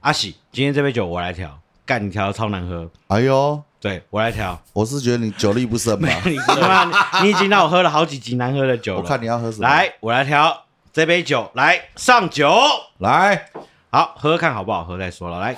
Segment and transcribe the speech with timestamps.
[0.00, 4.58] 阿喜，今天这杯酒我来调，干你调的超难喝，哎呦，对我来调。
[4.72, 6.08] 我是觉得你酒力不深吧？
[6.24, 9.02] 你他妈，你已经让我喝了好几集难喝的酒了。
[9.02, 9.68] 我看你要喝什么？
[9.68, 12.50] 来，我来调这杯酒，来上酒，
[12.96, 13.50] 来，
[13.90, 15.38] 好喝喝看好不好喝再说了。
[15.38, 15.54] 来，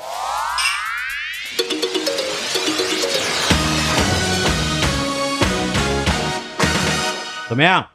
[7.49, 7.87] 怎么样？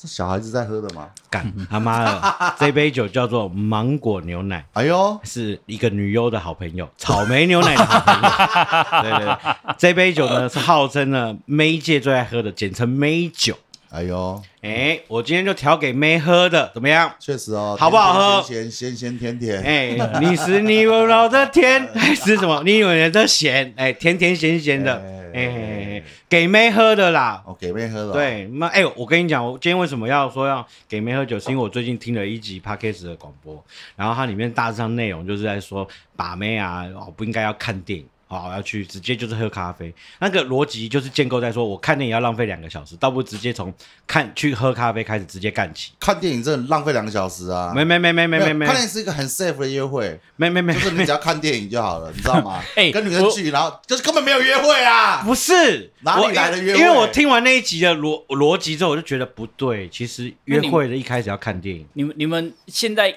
[0.00, 1.10] 这小孩子在喝的吗？
[1.28, 8.30] 干他妈的，这杯酒叫做芒果牛奶， 哎呦，是一个女优的好朋友，草莓牛奶的好朋友。
[9.02, 13.54] 对对对，这杯酒呢是号称呢妹界最爱喝的，简称妹酒。
[13.90, 17.12] 哎呦，哎，我今天就调给妹喝的，怎么样？
[17.18, 22.62] 确实哦，好不好喝咸咸咸甜甜，哎，你是你温柔的甜还是什么？
[22.64, 23.74] 你以为的咸？
[23.76, 25.02] 哎，甜甜咸咸的，
[25.34, 27.42] 哎，给妹喝的啦。
[27.44, 28.12] 哦，给妹喝的。
[28.12, 31.36] 对，那哎，我跟你讲，我今天为什么要说要给妹喝酒？
[31.40, 33.60] 是因为我最近听了一集 podcast 的广播，
[33.96, 38.06] 然后它里面大致上内容就是在说把妹啊，哦，不应该要看电影。
[38.30, 43.74] 好，要去直接就是喝咖啡，那个逻辑就是建构在说，我看电影要浪费两个小时，倒不如直接从
[44.06, 45.90] 看去喝咖啡开始直接干起。
[45.98, 47.72] 看电影真的浪费两个小时啊！
[47.74, 52.62] 没没没没没没没，看电影是一个很 safe 的约会，没没没，就是你只要看电影就好了，你知道吗？
[52.76, 55.22] 哎，跟女生去，然后就是根本没有约会啊！
[55.24, 56.78] 不是哪里来的约会？
[56.80, 59.88] 因为我听完那一集的逻逻辑之后，我就觉得不对。
[59.88, 61.84] 其实约会的一开始要看电影。
[61.94, 63.12] 你们你们现在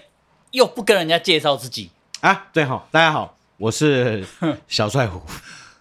[0.50, 2.48] 又不跟人家介绍自己啊？
[2.52, 4.26] 对好，大家好，我是
[4.68, 5.22] 小帅虎。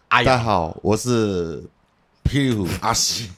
[0.08, 1.60] 大家好，我是
[2.22, 3.28] 霹雳虎阿西，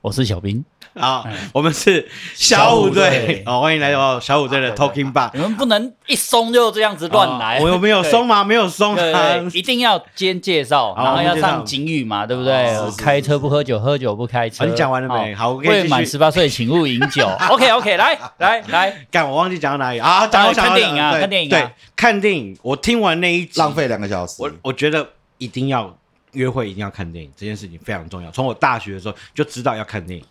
[0.00, 0.64] 我是小兵
[1.00, 5.28] 啊，我们是小虎队哦，欢迎来到小虎队的 Talking Bar。
[5.34, 8.44] 你们不能一松就这样子乱来，我有没有松吗？
[8.44, 12.72] 没有松啊，一定要先介绍，然后要上警语嘛，对不对？
[12.96, 14.64] 开车不喝酒，喝酒不开车。
[14.66, 15.34] 你讲完了没？
[15.34, 17.26] 好，未满十八岁请勿饮酒。
[17.50, 20.26] OK OK，来来来，干，我忘记讲到哪里啊？
[20.28, 21.50] 讲看电影啊，看电影。
[21.50, 22.56] 对，看电影。
[22.62, 24.36] 我听完那一集，浪费两个小时。
[24.38, 25.92] 我我觉得一定要。
[26.34, 28.28] 约会一定要看电影，这件事情非常重要。
[28.32, 30.24] 从我大学的时候就知道要看电影，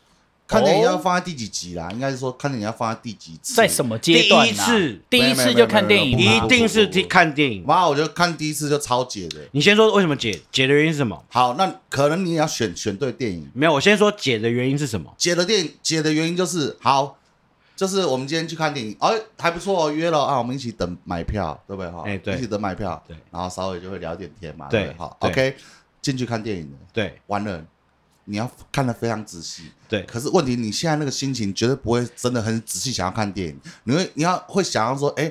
[0.46, 1.90] 看电影要放在第几集啦？
[1.92, 3.54] 应该是说看电影要放在第几次？
[3.56, 4.46] 在什么阶段？
[4.46, 7.64] 第一次，第一次就看电影，一定是看电影。
[7.66, 9.40] 妈，我就看第一次就超解的。
[9.52, 10.40] 你先说为什么解？
[10.52, 11.24] 解的原因是什么？
[11.30, 13.50] 好，那可能你也要选选对电影。
[13.54, 15.14] 没有，我先说解的原因是什么？
[15.18, 17.18] 解的电影解的原因就是好，
[17.76, 19.10] 就是我们今天去看电影，哎，
[19.40, 21.90] 还不错哦，约了啊，我们一起等买票，对不对？
[21.90, 25.56] 哈，哎，对，一起等买票，对，然后稍微就会聊点天嘛，对，好，OK。
[26.02, 27.66] 进去看电影的，对，完了，
[28.26, 30.02] 你要看得非常仔细，对。
[30.04, 35.30] 可是问题，你现在那个心情绝对不会真的很仔细想要看电影，你会你要会想要说，哎，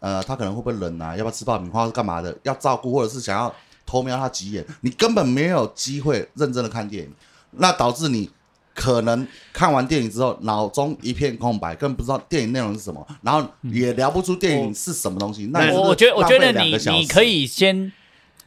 [0.00, 1.16] 呃，他可能会不会冷啊？
[1.16, 2.36] 要不要吃爆米花是干嘛的？
[2.42, 3.54] 要照顾，或者是想要
[3.86, 7.12] 偷瞄他几眼，你根本没有机会认真的看电影，
[7.52, 8.30] 那导致你
[8.74, 15.46] 可能看完电影之后脑中一片空白，根本不知道电影内容是什么，然后也聊不出电影是什么东西。
[15.46, 17.90] 那我我觉得，我觉得你你可以先。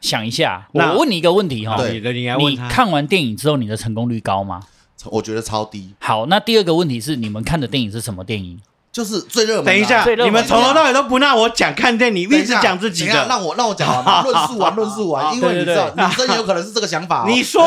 [0.00, 4.60] 想一下，我问你一个问题哈，你的你你看完电影之后，你的成功率高吗？
[5.06, 5.94] 我觉得超低。
[5.98, 8.60] 好，那第二个问题是，你们看的电影是什么电影？
[8.92, 9.66] 就是最热门。
[9.66, 13.26] 等一下，你们从头到尾都不让我讲看电影，一直讲自己的。
[13.28, 15.34] 让我让我讲完，论述完，论述完。
[15.34, 17.24] 因为你知道，女生有可能是这个想法。
[17.28, 17.64] 你说，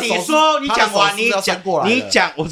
[0.00, 2.44] 你说，你讲完，你讲过来，你讲，我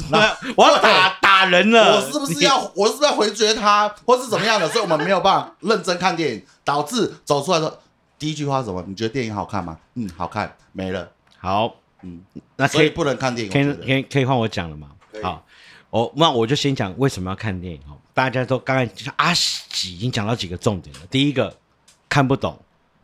[0.55, 1.97] 我要打打人了。
[1.97, 4.69] 我是不是要，我是不是要回绝他，或是怎么样的？
[4.69, 7.77] 所以我们没有办法认真看电影，导致走出来说。
[8.23, 8.81] 第一句话是什么？
[8.87, 9.77] 你觉得电影好看吗？
[9.95, 11.11] 嗯，好看，没了。
[11.39, 12.21] 好，嗯，
[12.55, 14.87] 那可以不能看电影，可以可以可以换我讲了吗？
[15.21, 15.45] 好，
[15.89, 17.99] 我那我就先讲为什么要看电影哦。
[18.13, 21.01] 大家都刚才阿喜已经讲到几个重点了。
[21.11, 21.53] 第一个
[22.07, 22.57] 看不懂，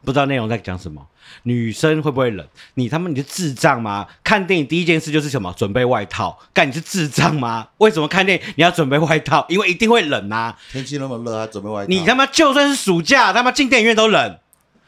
[0.06, 1.06] 不知道内容在讲什么。
[1.44, 2.48] 女生会不会冷？
[2.76, 4.08] 你他妈你是智障吗？
[4.24, 5.54] 看电影第一件事就是什么？
[5.58, 6.40] 准备外套。
[6.54, 7.68] 干你是智障吗？
[7.80, 9.46] 为什么看电影你要准备外套？
[9.50, 10.58] 因为一定会冷啊。
[10.72, 11.90] 天气那么热，还准备外套？
[11.90, 14.40] 你他妈就算是暑假，他妈进电影院都冷。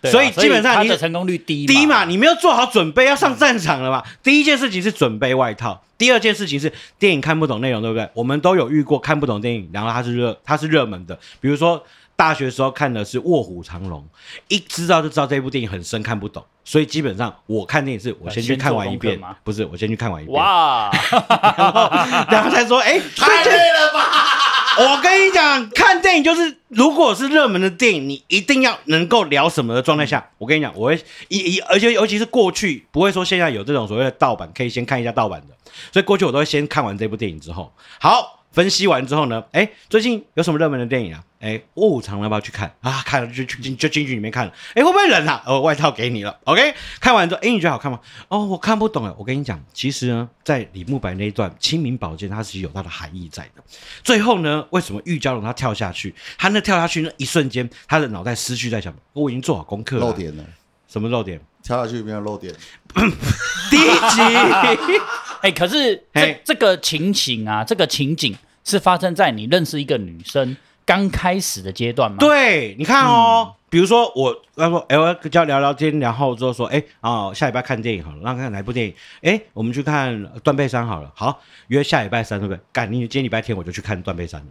[0.09, 4.03] 所以基本上你的成功率低低嘛，你没有做好准备要上战场了嘛。
[4.23, 8.09] 第一件事情是准备外套，第二件事情是电影看不懂内容，对不对？
[8.13, 11.17] 我们都有遇过看不懂电影，然后它是热，它是热门的。
[11.40, 11.84] 比如说
[12.16, 14.00] 大学时候看的是《卧虎藏龙》，
[14.47, 16.43] 一知道就知道这部电影很深，看不懂。
[16.64, 20.37] 所以基本上我看电影是我先去看完一遍，不是我先去看完一遍。
[20.37, 20.91] 哇，
[22.29, 24.30] 然后才说，哎，太累了吧。
[24.78, 35.56] 我跟你讲，看电影就是，如果是热门的电影，你一定要能够聊什么的状态下，我跟你讲，我会一一，而且尤其是过去，不会说现在有这种所谓的盗版，可以先看一下盗版的，
[35.91, 41.23] 所以过去我都会先看完这部电影之后，好，分析完之后呢，哎，最近有什么热门的电影啊？
[41.39, 43.01] 哎，《卧虎藏龙》要不要去看啊？
[43.03, 44.53] 看了就就就进去里面看了。
[44.75, 45.41] 哎，会不会冷啊？
[45.47, 46.37] 哦，外套给你了。
[46.43, 47.99] OK，看完之后，哎，你觉得好看吗？
[48.27, 49.13] 哦，我看不懂哎。
[49.17, 53.63] 我跟你讲，其实呢，在李慕白那一段清明宝剑，它是有它的含义在的。
[54.03, 56.13] 最后呢，为什么玉娇龙他跳下去？
[56.37, 60.05] 他那跳下去那一瞬间，他的脑袋思绪在想：我已经做好功课了。
[60.05, 60.43] 漏点了，
[60.87, 61.41] 什么漏点？
[61.63, 62.53] 跳下去没有漏点。
[63.71, 65.01] 第一集。
[65.41, 70.55] 哎，可是这这个情形啊，这个情景是发生在你认识一个女生
[70.85, 78.93] 刚开始的阶段吗？，对，你看哦，比如说我他说，哎，我要跟他聊聊天，然后之后说，哎，啊，下礼拜看电影好了，那看哪部电影？
[79.22, 82.59] 哎，我们去看《断背山》好了，好，约下礼拜三，对不对？
[82.72, 84.49] 赶你今天礼拜天我就去看《断背山》了，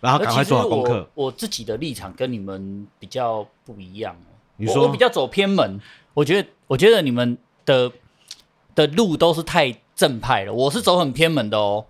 [0.00, 1.08] 然后赶快做好功课。
[1.14, 1.26] 我。
[1.26, 4.30] 我自己的立场跟你们比较不一样哦。
[4.56, 5.80] 你说我我比较走偏门，
[6.14, 7.90] 我觉得我觉得你们的
[8.74, 11.84] 的路都是太正派的，我是走很偏门的哦。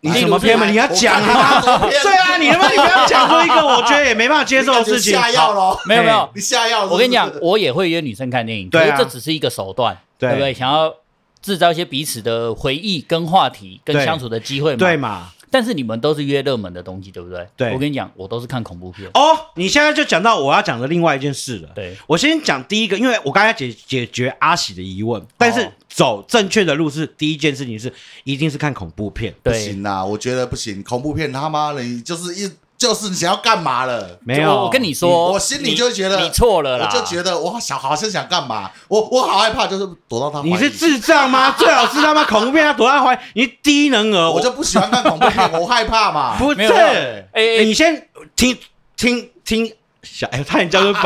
[0.00, 0.70] 你什么偏门？
[0.70, 1.60] 你要讲啊！
[1.80, 5.12] 对啊，你他妈你不要讲出一个我觉得也没办法接受的事情。
[5.12, 6.84] 下药喽，没有没有， 你下药。
[6.86, 10.52] 我跟你讲，我也会约女生看电影，可对这只是一个手段，对对不对？
[10.54, 10.94] 想要
[11.40, 14.78] 制造一些彼此的回忆跟话题跟相处的机会嘛。
[14.78, 15.28] 对嘛？
[15.50, 17.46] 但是你们都是约热门的东西，对不对？
[17.56, 19.08] 对我跟你讲，我都是看恐怖片。
[19.14, 19.20] 哦，
[19.56, 21.70] 你现在就讲到我要讲的另外一件事了。
[21.74, 27.92] 对，我先讲第一个，因为我刚才解解决阿喜的疑问，但是走正确的路是第一件事情是
[28.24, 34.18] 一定是看恐怖片，不对，行啦，我觉得不行，恐怖片他妈的你就是一就是你想要干嘛了？
[34.24, 34.50] 没有。
[34.50, 36.88] 我我跟你说，我心里就觉得你你错了我啦。
[36.88, 40.40] 就觉得我想好像想干嘛，我我好害怕，就是躲到他。
[40.46, 41.50] 你是智障吗？
[41.58, 46.38] 最好是他妈恐怖片要躲在怀，你低能儿，我就不喜欢看恐怖片， 我害怕嘛。
[46.38, 48.56] 不是你先听
[48.96, 49.72] 听听
[50.04, 51.02] 小，哎，差点叫出本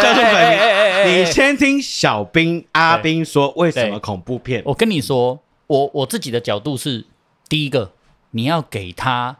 [0.00, 4.62] 叫出本名，你先听小兵阿兵说为什么恐怖片。
[4.64, 7.06] 我跟你说，我我自己的角度是，
[7.48, 7.90] 第一个，
[8.30, 9.38] 你要给他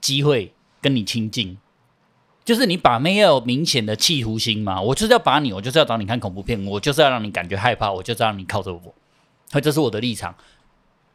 [0.00, 1.58] 机会跟你亲近，
[2.44, 4.80] 就是你把妹要有明显的企图心嘛。
[4.80, 8.80] 我就是要把你，我就是要找你看恐怖片，我就是要让你感觉害怕，我就是要让你靠着我，
[9.50, 10.34] 所以这是我的立场。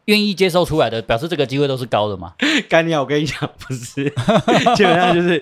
[0.05, 2.33] 愿意接受出来的，表示这个机会都是高的嘛。
[2.67, 4.03] 干掉，我跟你讲，不是，
[4.75, 5.41] 基本上就是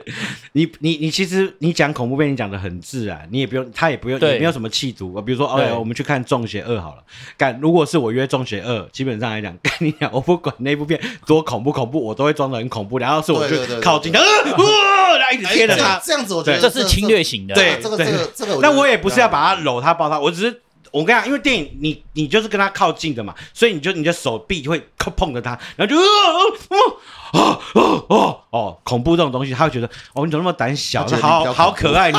[0.53, 5.19] 你你你其实你讲恐怖片，你讲的很自然，你也不用，他也不用，对也没有什么企图。
[5.21, 7.03] 比如说，对哦，我们去看《中邪二》好了。
[7.37, 16.11] 干，如果是我约《中邪二》，基本上来讲， 干你讲，我不管那部片多恐怖恐怖，我都会装的很恐怖，然后是我就靠近他，呃，呃然后一直贴着他哎这样。
[16.11, 20.61] 这样子，我觉得这是侵略型的，对这个这个这个，那我也不是要把他搂他抱他，我只是
[20.91, 24.85] 我跟你讲，因为电影你你就是跟他靠近的嘛，所以你就你的手臂会
[25.15, 26.99] 碰着他，然后就哦
[27.31, 32.17] 哦哦哦哦，恐怖这种东西，他会觉得哦你怎么那么胆小，好好可爱你，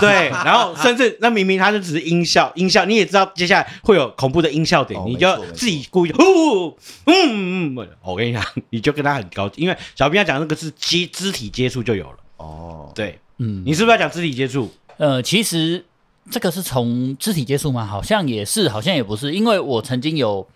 [0.00, 6.74] 对，然后甚至那明明他就只是音效音效，你也知道接下来会有恐怖的音效点，你就自己故意哦
[7.04, 14.72] 嗯嗯，我跟你讲，你就跟他很高，因为小兵要讲那个是接肢体接触就有了，哦，对嗯，你是不是要讲肢体接触？
[14.96, 15.84] 呃，其实
[16.30, 17.84] 这个是从肢体接触吗？
[17.84, 20.46] 好像也是，好像也不是，因为我曾经有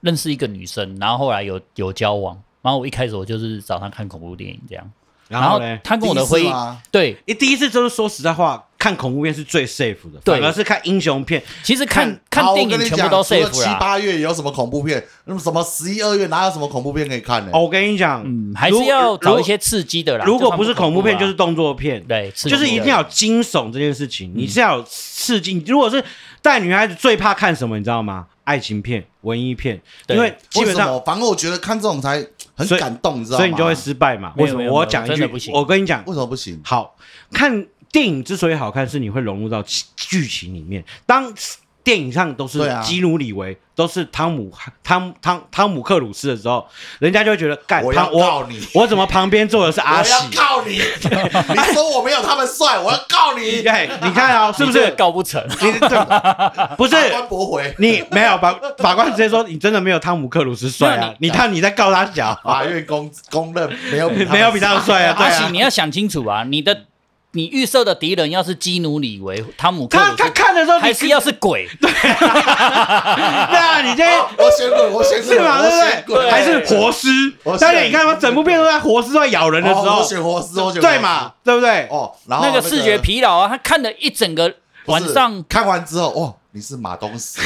[0.00, 4.90] 认识一个女生，然后后来有有交往，然后我一开始我就是找她看恐怖电影这样，
[5.28, 5.78] 然后呢？
[5.84, 6.50] 她跟我的回忆
[6.90, 11.40] 对，你第一次就是说实在话，看恐怖片是最 safe 的，对反而是看英雄片。
[11.62, 15.00] 其实看看看电影全部都 safe 了七，八月有什么恐怖片？
[15.26, 17.52] 那么什么十一二月哪有什么恐怖片可以看呢？
[17.54, 20.24] 哦，我跟你讲，嗯，还是要找一些刺激的啦。
[20.24, 22.02] 如果不是恐怖片，就是动作片。
[22.08, 25.62] 对，刺激就是一定要有惊悚这件事情，你是要有刺激。
[25.68, 26.04] 如果是
[26.42, 28.26] 带女孩子最怕看什么，你知道吗？
[28.42, 31.00] 爱情片、文艺片，因为基本上？
[31.06, 32.26] 反正我觉得看这种才
[32.56, 33.38] 很感动，你知道吗？
[33.38, 34.32] 所以你就会失败嘛。
[34.36, 34.68] 为什么？
[34.68, 36.60] 我讲一句不，行我跟你讲，为什么不行？
[36.64, 36.96] 好
[37.32, 40.82] 看电影之所以好看，是你会融入到剧剧情里面。
[41.06, 41.32] 当
[41.84, 44.52] 电影上都是基努里维，都是汤姆
[44.84, 46.64] 汤汤汤姆克鲁斯的时候，
[47.00, 50.36] 人家就会觉得干我我告你我怎么旁边坐的是阿我要喜？
[50.36, 50.74] 告你！
[50.78, 53.62] 你说我没有他们帅，我要告你！
[53.66, 54.92] 哎，你看啊、 是不是？
[54.92, 55.44] 告不成？
[55.60, 55.88] 你这
[56.76, 61.12] 不是法官驳回，你没有法法官直接说你真的没有汤姆克鲁斯帅啊！
[61.18, 65.14] 你看你在告他假，法院公公认没有比没有比他们帅啊！
[65.18, 66.84] 对阿喜，啊你，要想清楚啊，你的
[67.34, 71.66] 你预设的敌人要是基努里维、汤姆克他他，看的时候你还是要是鬼？
[71.80, 75.62] 对啊，你今天我选鬼，我选，是嘛？
[75.62, 76.02] 对不对？
[76.06, 77.08] 滚，还是活尸
[77.42, 77.56] 我？
[77.56, 81.32] 当然你看嘛，整部片都在活尸在咬人的时候哦我，选活尸，我选对嘛？？
[81.42, 81.86] 对不对？
[81.90, 84.54] 哦，然后那个视觉疲劳啊，他看了一整个
[84.86, 87.44] 晚上，看完之后，哇，你是马东石，对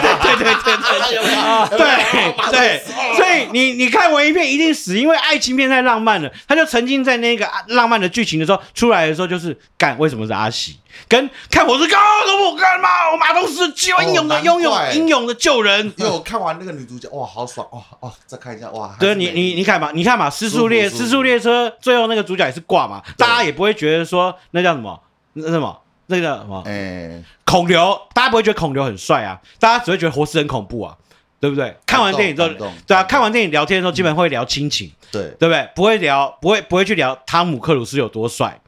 [0.00, 2.50] 对对对对对对。
[2.50, 2.80] 对，
[3.16, 14.92] 所以你你看文艺片一定死，因为爱情片太浪漫了，他就沉浸在那个啊浪漫的剧情的时候，出来的时候就是干为什么是阿喜，跟看我是高什么干嘛，我马东石救英勇的英勇怪。
[14.92, 15.92] 英勇的救人。
[15.96, 25.02] 因为我看完那个女主角，哇，好爽，哇哇，再看一下，哇，还对你你你看嘛，你看嘛，失速列失速列车最后那个主角也是挂嘛，大家也不会觉得说那叫什么？
[25.32, 25.76] 那什么？
[26.08, 26.62] 那个叫什么？
[26.64, 30.94] 哎，孔刘，大家不会觉得孔刘很帅啊，大家只会觉得活死很恐怖啊，
[31.40, 31.74] 对不对？
[31.86, 32.48] 看完电影之后
[32.86, 35.68] 对啊，看完电影聊天的时候，基本上会聊亲情，对，对不对？
[35.74, 38.60] 不会聊，不会不会去聊汤姆克鲁斯有多帅，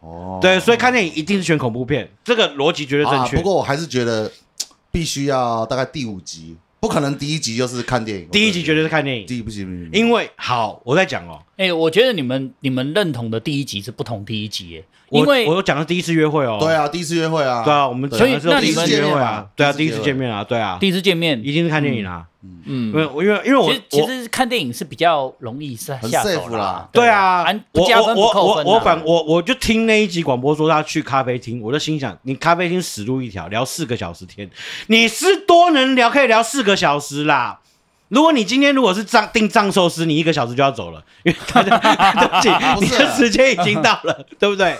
[0.00, 3.36] 哦，对，所以看电影一定是选恐怖片，这个逻辑绝对正啊，确。
[3.36, 4.30] 不过我还是觉得
[4.92, 22.62] 必须要大概第五集，不可能第一集就是看电影，第一集绝对是看电影，第一不行，因为好，我在讲哦，哎、我觉得你们你们认同的第一集是不同第一集耶，因为我有讲的第一次约会哦，对，啊，第一次约会啊，对啊，我们所以那你们第一次约会啊，对啊，第一次见面啊，对啊，第一次见面，一定是看电影啊，嗯。
[22.68, 26.88] 因，为因为因为我其实其实看电影是比较容易下很下手 safe 啦。
[26.92, 27.82] 对啊，我
[28.14, 34.48] 我我我反我我就听那一集广播说他去咖啡厅，我就心想，你咖啡厅死路一条，聊四个小时天，
[34.86, 37.58] 你是多能聊，可以聊四个小时啦。
[38.08, 41.78] 如果你今天如果是藏订藏寿司，你一个小时就要走了，因为大家
[42.16, 44.76] 对不起，不是你的时间已经到了，对不对？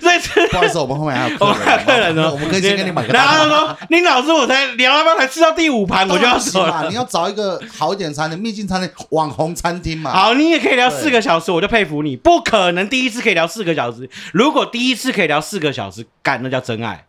[0.00, 3.44] 所以这 不好意思，我们后面还有客我人，们还有客人呢，我们可以先给你买个然后他。
[3.48, 6.86] 说：“林老师，我才聊到刚才吃到第五盘，我就要走了。
[6.88, 10.12] 你要找一个好一点餐厅，秘境餐厅、网红餐厅嘛。
[10.12, 12.16] 好，你也可以聊四个小时，我就佩服你。
[12.16, 17.06] 不可能第一次可以聊四个小时，如果第一次可以聊四个小时，干那叫真爱。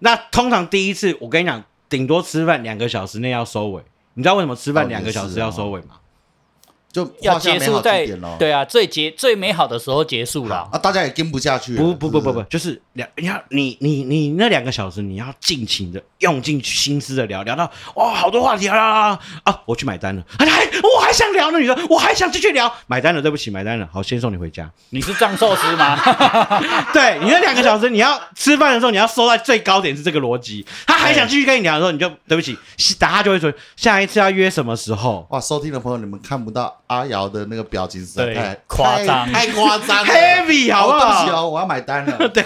[0.00, 1.62] 那通常第一次，我跟你讲，
[1.92, 3.82] 顶多吃饭两个小时内要收尾。
[4.14, 5.96] 你知道为什么吃饭哦两个小时要收尾吗？
[6.92, 8.06] 就要结束在。
[8.38, 10.68] 对啊，最结最美好的时候结束了。
[10.70, 11.74] 啊，大家也跟不下去。
[11.74, 19.60] 不不不不不，就是两你要你你你那两个小时，你要尽情的用尽心思的聊，聊到哇好多话题啊啊啊！
[19.64, 24.70] 我去买单了，啊 还我还想聊呢，你说我还想继续聊，买单了，对不起买单了，好先送你回家。
[24.90, 25.96] 你是藏寿司吗？
[26.92, 30.66] 对你那两个小时，你要吃饭的时候，你要收在最高点是这个逻辑。
[30.86, 32.56] 他还想继续跟你聊的时候，你就对不起，
[32.98, 35.26] 打他就会说下一次要约什么时候。
[35.30, 41.42] 哇，收听的朋友，你们看不到阿瑶的那个表情，实在太夸张太太夸张 Heavy 好不好？
[41.42, 42.16] 哦，我要买单了。
[42.28, 42.44] 对，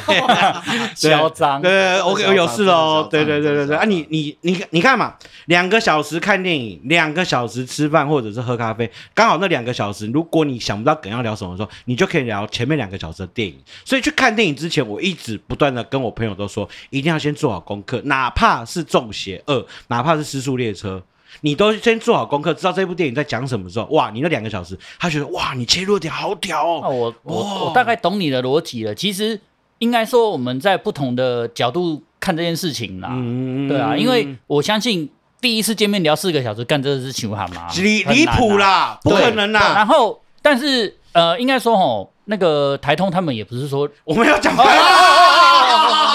[0.95, 1.61] 嚣张。
[1.61, 3.09] 对，我我有事喽。
[3.11, 5.15] 对对对对对啊，你你你你看嘛，
[5.47, 13.57] 两个小时看电影，两个小时吃饭或者是喝咖啡，刚好那两个小时，如果你想不到梗要聊什么的时候，你就可以聊前面两个小时的电影。
[13.85, 21.03] 所以去看电影之前，我一直不断的跟我朋友都说，一定要先做好功课，哪怕是中邪二，哪怕是失速列车。
[21.41, 28.95] 你都先做好功课，知道这部电影在讲什么时候，哇，你那两个小时，他觉得哇，你切入点好屌哦，哦，我我我大概懂你的逻辑了。
[28.95, 29.41] 其实
[29.79, 33.11] 应该说我们在不同的角度看这件事情啦。
[33.13, 46.13] 嗯对啊，因为我相信第一次见面聊四个小时，干这是球喊吗，离离谱啦，不可能啦，然后，但是呃，应该说吼，那个台通他们也不是说，我们要讲哦哦哦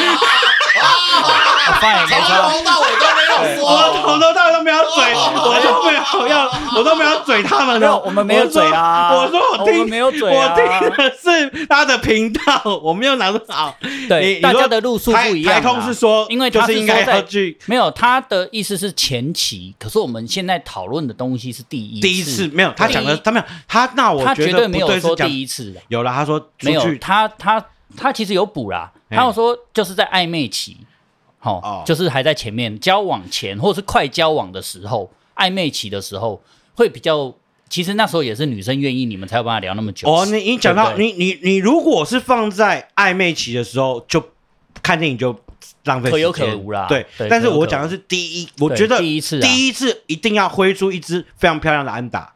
[1.80, 2.50] 发也没从差。
[2.50, 3.06] 头到尾都
[3.40, 4.02] 我说。
[4.02, 7.82] 从头到尾都没有嘴，我都没有要，我都没有嘴他们的。
[7.82, 9.14] 没有，我们没有嘴啊。
[9.14, 10.54] 我说我听，我没有嘴啊。
[10.54, 13.78] 我听的是他的频道，我没有拿到好。
[14.10, 15.60] 对，大家的路数不一样啊。
[15.60, 27.64] 台通是说，因为他就是应该在要去没有他的意思是前期，可是我们现在讨论的东西是第一第一次没有，他讲的他没有他，那我他绝觉得不对没有说第一次的，有了，他说没有他他
[27.96, 30.78] 他其实有补啦，嘿他有说就是在暧昧期，
[31.44, 36.42] 好、哦就是还在前面交往前或是快交往的时候，暧昧期的时候
[36.76, 37.34] 会比较，
[37.68, 40.08] 其实那时候也是女生愿意，你们才有办法聊那么久。
[40.08, 44.24] 哦，你你讲到对你你你如果是放在暧昧期的时候，就
[44.84, 45.36] 看电影就
[45.86, 52.34] 浪费可有可无啦对对，但是我讲的是第一，我觉得第一次啊第一次一定要挥出一支非常漂亮的安打，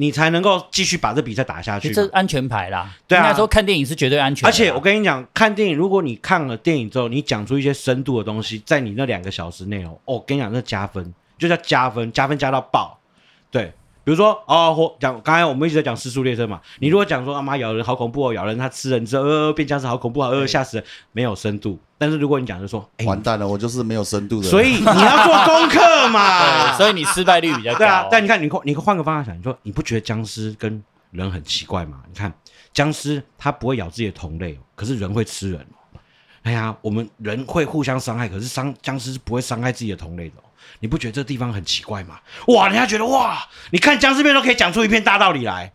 [0.00, 1.94] 你才能够继续把这比赛打下去嘛。
[1.94, 4.48] 这安全牌啦，对啊应该说看电影是绝对安全。
[4.48, 13.00] 而且我跟你讲，看电影，如果你看了电影之后，你讲出一些深度的东西，在你那两个小时内容，哦，我跟你讲，那加分，就叫加分，加分加到爆。
[13.50, 13.72] 对，
[14.08, 21.78] 比如说哦，或讲刚才我们一直在讲失速列车嘛，你如果讲说啊妈咬人好恐怖哦，咬人他吃人之后呃变僵尸好恐怖啊，呃吓死人，没有深度。
[21.98, 24.48] 但是如果你讲就说，哎、完蛋了，我就是没有深度的。
[24.48, 26.78] 所以你要做功课嘛 对，。
[26.78, 27.78] 所以你失败率比较高。
[27.80, 31.98] 对啊，但你看，你换你换个方向想，你说你不觉得僵尸跟人很奇怪吗？
[32.08, 32.32] 你看
[32.72, 36.00] 僵尸它不会咬自己的同类哦，可是人会吃人哦。
[36.44, 40.47] 哎呀，我们人会互相伤害，可是伤僵尸是不会伤害自己的同类的哦。
[40.80, 42.20] 你不觉得这地方很奇怪吗？
[42.48, 45.72] 哇，人家觉得哇，你看僵尸片都可以讲出一片大道理来。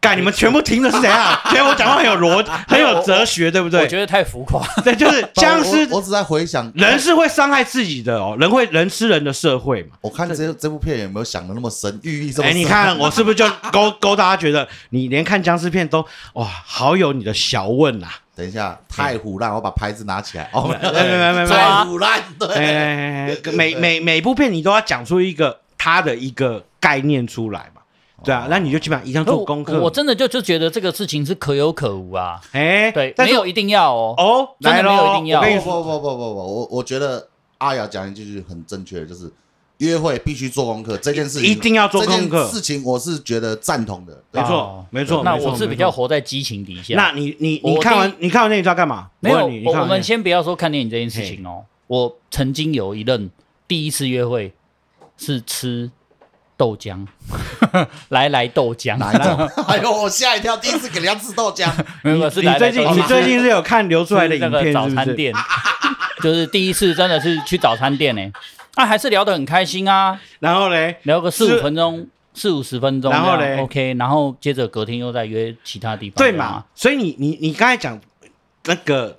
[0.00, 1.40] 干，你们全部听的是怎样？
[1.44, 3.82] 觉得我讲话很有逻，很有哲学，对不对？
[3.82, 4.60] 我觉得太浮夸。
[4.82, 9.90] 对，就是僵尸我我只在回想人是会伤害自己的哦，人会人吃人的社会嘛。
[10.00, 12.60] 我看这这部片有没有想的那么深，寓意这么哎，深？
[12.60, 18.21] 你看我是不是就勾勾大家觉得你连看僵尸片都哇，好有你的小问啊！
[18.34, 20.48] 等一下，太胡乱，我把牌子拿起来。
[20.52, 22.18] 哦，没没没没没太胡乱，
[22.54, 27.82] 哎对，每每每部片你都要讲出一个它的一个概念出来嘛，
[28.24, 29.78] 对啊，那你就基本上一定要做功课。
[29.80, 32.40] 我真的就就觉得这个事情是可有可无啊。
[32.52, 34.14] 哎，对，没有一定要哦。
[34.16, 39.30] 哦，真的没有一定要我跟你说，不不不不不不，我我觉得阿雅讲一句很正确的，就是
[39.82, 44.22] 约会必须做功课这件事情，一定要做功课这件事情我是觉得赞同的。
[44.30, 46.94] 没错哦没错那我是比较活在激情底下。
[46.94, 49.08] 那你你你看完你看完电影知道干嘛？
[49.18, 51.64] 没有，我我们先不要说看电影这件事情哦。
[51.88, 53.28] 我曾经有一任
[53.66, 54.52] 第一次约会
[55.18, 55.90] 是吃
[56.56, 57.04] 豆浆，
[58.10, 59.50] 来来豆浆，哪一种？
[59.66, 61.68] 哎呦，我吓一跳，第一次给人家吃豆浆。
[62.04, 64.72] 没有是你最近你最近是有看流出来的是那个？
[64.72, 65.34] 早餐店，
[66.22, 68.22] 就是第一次真的是去早餐店呢，
[68.74, 76.64] 啊，还是聊得很开心啊，然后嘞，聊个四是五分钟，四五十分钟，然后嘞 OK，然后接着隔天又再约其他地方，对嘛？？
[76.74, 78.00] 所以你你你刚才讲
[78.64, 79.14] 那个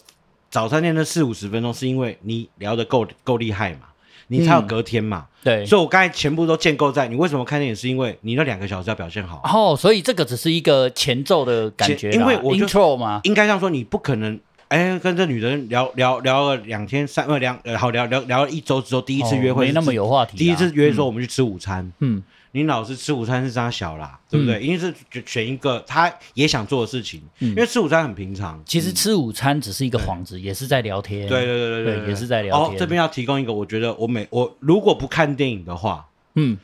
[0.50, 3.81] 早餐店的四五十分钟，是因为你聊得够够厉害嘛，
[4.27, 5.27] 你才有嗯隔天嘛。
[5.43, 5.63] 对。
[5.67, 9.39] 所以我刚才全部都建构在你为什么看电影，是因为你那两个小时要表现好。
[9.43, 14.39] 哦，所以这个只是一个前奏的感觉因为我就 intro 嘛，应该这样说，你不可能。
[14.74, 24.60] 哎，跟这女人聊聊聊了两天三呃两呃好聊聊聊了一周之后，第一次约会哦没那么有，话题啊，第一次约说我们去吃午餐，嗯，你老是吃午餐是扎小啦，对不对？
[24.60, 27.50] 一定是选选一个他也想做的事情，嗯。
[27.50, 28.60] 因为吃午餐很平常。
[28.65, 32.75] 其实吃午餐只是一个幌子，也是在聊天，对对对对对也是在聊天。
[32.75, 36.58] 哦，这边要提供一个，我觉得我每我如果不看电影的话，嗯，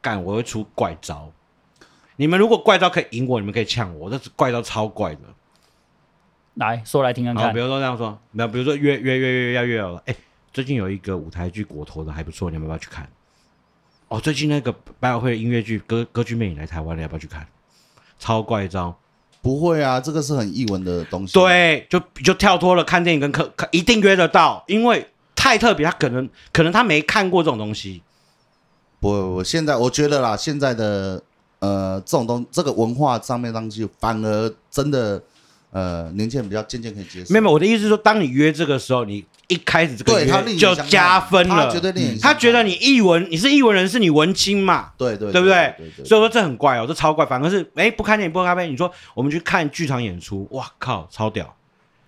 [0.00, 1.32] 干我会出怪招。
[2.14, 5.22] 你们如果怪招可以赢我，你们可以呛我，这怪招超怪的。
[6.56, 10.14] 来说来听看看比，如说这样说，没有，比如说约约约约要约了，哎，
[10.52, 13.08] 最近有一个舞台剧国投的还不错，你们要不要去看？
[14.08, 17.46] 哦，最近那个百老汇音乐剧歌歌剧魅影来台湾了，要不要去看？
[18.18, 18.96] 超怪招，
[19.42, 28.02] 不会啊，这个是很译文的东西。，对，就就跳脱了看电影跟看看一定约得到，因为太特别，他可能可能他没看过这种东西。
[28.98, 31.22] 不不不，现在我觉得啦，现在的
[31.58, 35.22] 呃这种东这个文化上面的东西，反而真的
[35.76, 37.34] 呃年轻人比较渐渐可以接受。
[37.34, 47.26] 没有，我的意思是说，当你约这个时候，你一开始这个对他约就另眼相看加分了，他绝对另眼相看他觉得你译文，你是译文人是，你文青嘛，对对对不对对对，所以说这很怪哦，这超怪。
[47.26, 51.55] 反而是哎，不看电影不喝咖啡，你说我们去看剧场演出，哇靠，超屌！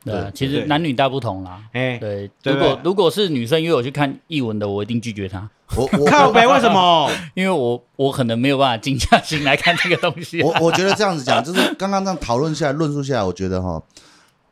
[0.08, 1.60] 对啊，其实男女大不同啦。
[1.72, 7.10] 哎，对，如果如果是女生约我去看译文的，我一定拒绝她，我我 靠呗为什么？
[7.34, 10.42] 因为我我可能没有办法静下心来看这个东西。
[10.42, 13.82] 我我觉得这样子讲，就是刚刚这样讨论下来、论述下来，我觉得哈，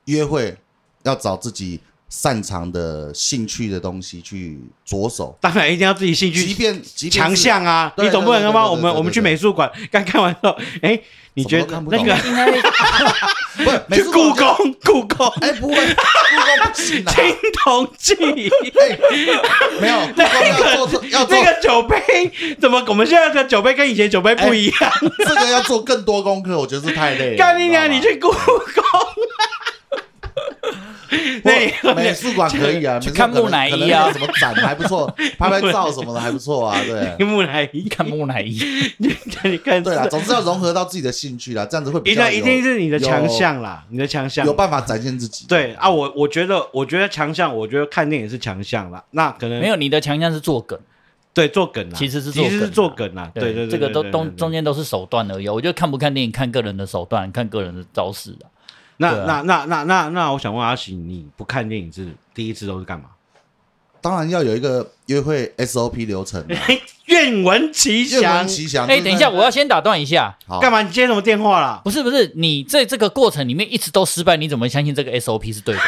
[0.07, 0.57] 约会
[1.03, 7.93] 要找自己擅长的兴趣的东西去着手，当然一定要自己兴即趣便即便强项啊！
[7.99, 10.99] 你总不能他妈我们我们去美术馆刚看完之后，哎，
[11.35, 12.17] 你觉得那个应该
[13.89, 17.25] 不是 去故宫故宫哎，不会，故宫不行啊，青
[17.65, 18.15] 铜器？
[18.81, 18.99] 哎，
[19.81, 21.99] 没有，那个要做那个酒杯
[22.61, 22.85] 怎么？
[22.87, 24.93] 我们现在的酒杯跟以前酒杯不一样。
[25.27, 27.37] 这个要做更多功课，我觉得是太累了。
[27.37, 27.91] 干你娘！
[27.91, 28.37] 你去故宫。
[31.83, 35.07] 那美术馆可以啊，去看木乃伊啊什么展还不错，
[35.39, 37.17] 拍拍照什么的还不错啊，对。
[37.27, 38.59] 木乃伊，看木乃伊，
[38.99, 45.47] 你看你看，对啦，总之要融合到自己的兴趣啦，这样子会比一较一定是你的强项啦，你的强项有办法展现自己。
[45.49, 49.03] 对啊，我我觉得我觉得强项，我觉得看电影是强项啦。
[49.11, 50.79] 那可能没有你的强项是做梗，
[51.35, 55.49] 对做梗啊，其实是其实是做梗啊做梗啊，对对对，这个都中中间都是手段而已。
[55.49, 58.47] 我觉得看不看电影，看个人的手段，看个人的招式啊。
[58.99, 63.07] 那啊那那那那那，我想问阿喜，你不看电影是第一次都是干嘛？
[64.01, 66.55] 当然要有一个约会 SOP 流程啊，
[67.07, 68.47] 愿闻其详愿闻。
[68.49, 68.87] 其详。
[68.87, 70.81] 哎，就是等一下，我要先打断一下，好干嘛？
[70.83, 71.81] 你接什么电话啦？
[71.85, 75.81] 不是不是，你在这个过程里面一直都失败，你怎么相信这个 SOP 是对的？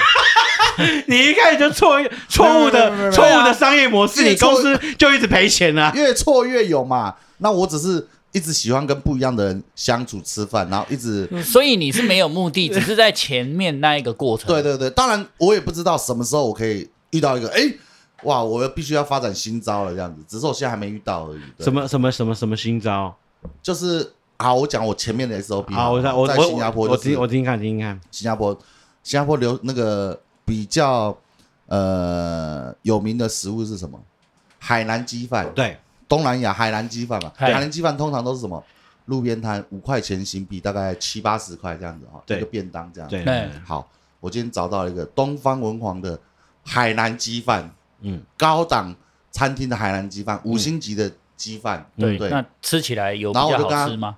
[1.06, 5.92] 你一开始就错错误的错误的商业模式，你公司就一直赔钱啊。
[5.94, 7.14] 越挫越有嘛。
[7.38, 14.46] 那我只是一直喜欢跟不一样的人相处吃饭，然后一直所以你是没有目的，只是在前面那一个过程。
[14.46, 14.90] 对对对。
[14.90, 17.62] 当然我也不知道什么时候我可以遇到一个，哎，
[18.24, 20.22] 哇，我必须要发展新招了这样子。
[20.28, 21.40] 只是我现在还没遇到而已。
[21.58, 21.72] 什？
[21.72, 23.14] 么什么什么什么新招？
[23.62, 28.00] 就是好，我讲我前面的 SOP 好，我在我我在新加坡我就是听我听听看听听看。
[28.10, 28.52] 新加坡，
[29.02, 31.16] 新加坡流那个比较
[31.66, 33.98] 呃有名的食物是什么？
[34.60, 37.30] 海南鸡饭，对，东南亚海南鸡饭嘛。
[37.36, 38.64] 海南鸡饭通常都是什么？
[39.06, 43.08] 路边摊五块钱新币，大概七八十块这样子哈，对一个便当这样。
[43.08, 43.88] 对，对好，
[44.20, 46.20] 我今天找到了一个东方文皇的
[46.62, 48.94] 海南鸡饭，嗯，高档
[49.30, 54.16] 餐厅的海南鸡饭，五星级的鸡饭，对，对，那吃起来有比较然后我就跟他好吃吗？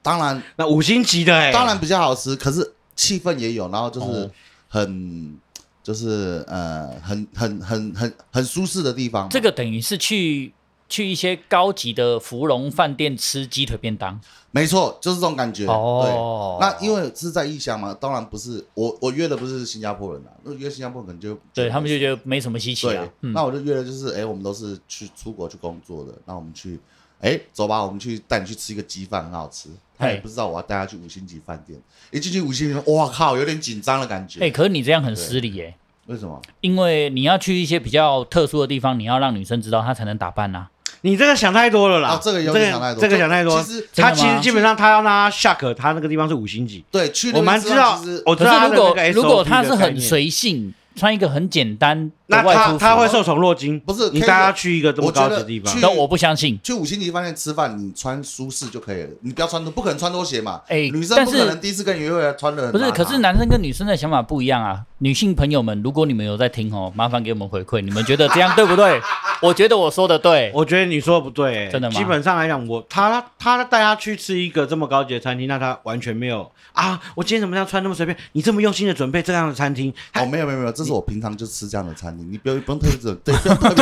[0.00, 4.30] 当然那五星级的哎，当然比较好吃，可是气氛也有，然后就是哦
[4.68, 5.38] 很。
[5.82, 9.28] 就是呃，很很很很很舒适的地方嘛。
[9.30, 10.52] 这个等于是去
[10.90, 15.64] 去一些高级的芙蓉饭店吃鸡腿便当没错，就是这种感觉。
[15.66, 26.78] 哦对，那因为是在异乡嘛，当然不是我我约的不是新加坡人啊，如果约新加坡可能就对他们就觉得没什么稀奇对啊。，嗯那我就约的就是哎，我们都是去出国去工作的，那我们去
[27.20, 29.70] 哎走吧，我们去带你去吃一个鸡饭，很好吃。
[29.96, 31.78] 他也不知道我要带他去五星级饭店，
[32.10, 34.40] 一进去五星级，哇靠，有点紧张的感觉。
[34.40, 35.74] 哎、可是你这样很失礼耶、
[36.06, 36.40] 为什么？
[36.62, 40.68] 因为你要去一些比较特殊的地方，你要让女生知道她才能打扮呐、
[41.02, 43.62] 你这个想太多了啦，啊这个有点想太多这个想太多。
[43.62, 53.78] 其实他其实基本上他要让他 shock，他那个地方是五星级，对，去我蛮知道我知可是如果如果他是很随性，穿一个很简单的那他他会受宠若惊。
[53.80, 56.58] 不是你带他去一个这么高级的地方去，那我不相信。
[56.62, 60.60] 去五星级饭店吃饭，你穿舒适就可以了，你不要穿拖，不可能穿拖鞋嘛。
[60.66, 64.82] 哎女生但是不可能第一次跟你约会穿的不是，可是男生跟女生的想法不一样啊。
[65.02, 69.00] 女性朋友们，如果你们有在听哦，麻烦给我们回馈，你们觉得这样对不对？
[69.40, 70.52] 我觉得我说的对。
[70.54, 78.14] 我觉得你说的不对、欸，真的吗基本上来讲，我他他带他去吃一个这么高级的餐厅，那他完全没有啊，我今天怎么样穿那么随便？
[78.32, 83.34] 你这么用心的准备这样的餐厅，哦，没有没有没有，这是我平常就吃这样的餐厅，你不用不用特别准， 对，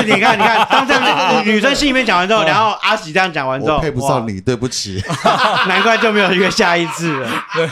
[0.04, 5.02] 你看你看，当这样女女生心里面讲完之后， 然后阿喜这样讲完之后，我配不上你，对不起。
[5.66, 7.28] 难怪就没有约下一次了。
[7.56, 7.68] 对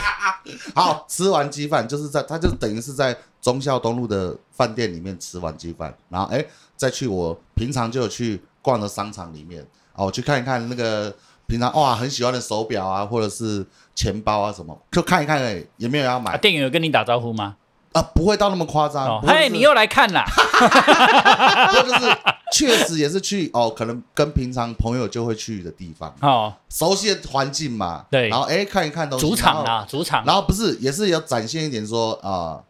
[0.75, 3.15] 好，吃完鸡饭就是在，他就等于是在
[3.47, 17.55] 忠孝东路的饭店里面吃完鸡饭，然后哎，再去我平常就有去逛的商场里面，哦，我去看一看那个平常哇很喜欢的手表啊，或者是钱包啊什么，就看一看而已，也没有要啊，买店员有跟你打招呼吗？
[17.93, 19.21] 啊，不会到那么夸张。
[19.21, 20.25] 嘿，你又来看啦？
[21.71, 22.17] 不过就是
[22.51, 28.05] 确实也是去哦，可能跟平常朋友就会去的地方，哦，熟悉的环境嘛。
[28.11, 30.25] 对然后哎看一看东西，主场啊，主场。
[30.25, 32.63] 然后不是也是要展现一点说啊呃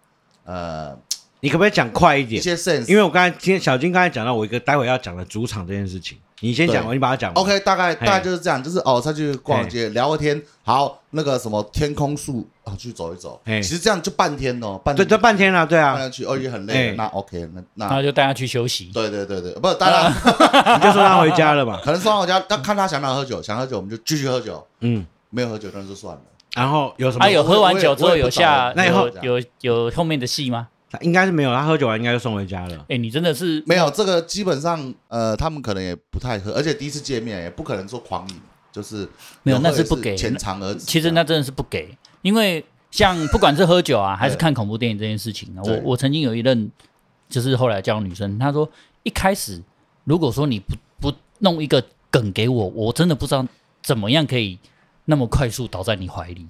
[1.39, 2.39] 你可不可以讲快一点？
[2.39, 7.43] 一些 sense，因为我刚才听小金刚才讲到我一个待会要讲的主场这件事情，你先讲你把它讲完。
[7.43, 13.61] OK，大概大概就是这样，就是哦，他去逛街聊个天，好，那个什么天空树啊，去走一走，嘿。
[13.61, 17.87] 其实这样就半天哦，半对，天这半天了，对啊，半天去，哦也很累了，那 OK，那那。
[17.87, 18.89] 那就带他去休息。
[18.91, 20.11] 对对对对，不，当然
[20.79, 21.79] 你就送他回家了嘛。
[21.85, 26.21] 可能送他回家，但看他想不想喝酒，想喝酒我们就继续喝酒，嗯，没有喝酒那就算了。
[26.57, 27.29] 然后有什么他？
[27.29, 30.67] 有喝完酒之后有下那以后有有有后面的戏吗？
[30.89, 32.85] 他应该是没有，他喝酒完应该就送回家了。
[32.89, 38.35] 哎，你真的是没有这个，基本上呃，他们可能也不太喝，而且第一次见面也不可能说狂饮，
[38.71, 39.07] 就是
[39.43, 40.79] 没有那是不给浅尝而止。
[40.79, 46.71] 其实那真的是不给，因为像不管是喝酒啊，还是看恐怖电影这件事情啊，我我曾经有一任
[47.27, 48.67] 就是后来教女生，她说
[49.03, 49.61] 一开始
[50.05, 53.45] 如果说你不不弄一个梗给我，我真的不知道
[53.83, 54.57] 怎么样可以
[55.07, 56.47] 那么快速倒在你怀里。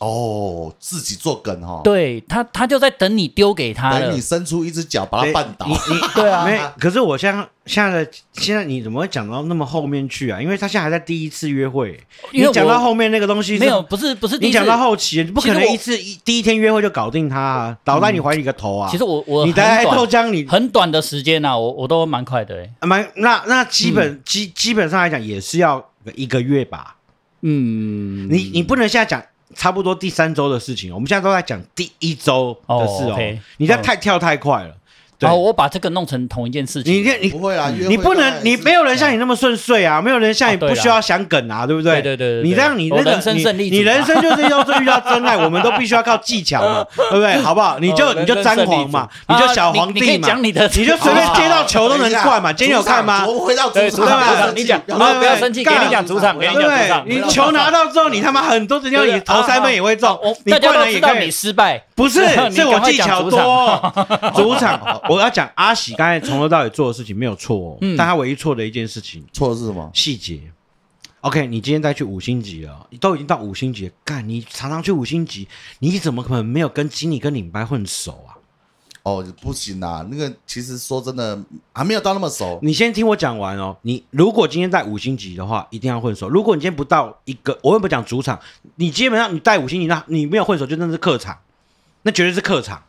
[0.00, 4.18] 哦，自己做梗哈，对他，他就在等你丢给他等你。
[4.18, 5.74] 伸出一只脚把他绊倒你。
[5.74, 10.40] 你对啊，没，可是我现在现在的现在你怎么会讲到那么后面去啊？
[10.40, 18.88] 因为他现在还在第一次约会，因为你讲到后面那个东西没有，，不是不是你讲到后期，你不可能一次一第一天约会就搞定他啊，倒在你怀里个头啊！
[18.90, 26.96] 其实我我你待豆浆，你很短的时间呐、啊，我我都蛮快的哎、蛮那那基本基基本上来讲也是要一个月吧。
[27.42, 29.22] 嗯，你你不能现在讲
[29.54, 34.76] 差不多第三周的事情，我们现在都在讲第一周的事哦哦，OK，你这太跳太快了。
[35.20, 36.92] 对然后我把这个弄成同一件事情。
[36.94, 42.00] 你这你不会啊，你不能，你是没有人像你那么顺遂啊，没有人像你不需要想梗啊，对不对？
[42.00, 47.36] 对对对你这样你那个人生胜利你，你人生就是要是遇到真爱，我们都必须要靠技巧嘛， 对不对？
[47.42, 47.78] 好不好？
[47.78, 52.50] 你就哦你就人生胜利张皇嘛，你就小皇帝嘛，你的，你就随便接到球都能灌嘛。
[52.52, 53.26] 今天有看吗？
[53.26, 57.04] 我们回到主场主场你讲不要生气，给干你讲主场，给你对不讲主场。
[57.04, 57.14] 对？
[57.16, 61.30] 你球拿到之后，你他妈很多人要你投三分也会中你大家灌篮也可以都知道你。
[61.30, 63.92] 失败，不是，是我技巧讲主场多。
[64.34, 69.90] 主场，我要讲阿喜刚才从头到尾做的事情没有错哦，嗯但他唯一错的一件事情错的是什么？
[69.92, 70.40] 细节。
[71.22, 75.48] OK，你今天再去五星级了，你都已经到五星级了，干你常常去五星级，
[75.80, 78.38] 你怎么可能没有跟经理跟领班混熟啊？
[79.02, 81.42] 哦，不行啊，那个其实说真的
[81.72, 82.58] 还没有到那么熟。
[82.62, 83.76] 你先听我讲完哦。
[83.82, 86.28] 你如果今天在五星级的话，一定要混熟。
[86.28, 88.38] 如果你今天不到一个，我也不讲主场，
[88.76, 91.36] 你基本上你带五星级，那你没有混熟，就真的是客场，
[92.02, 92.82] 那绝对是客场。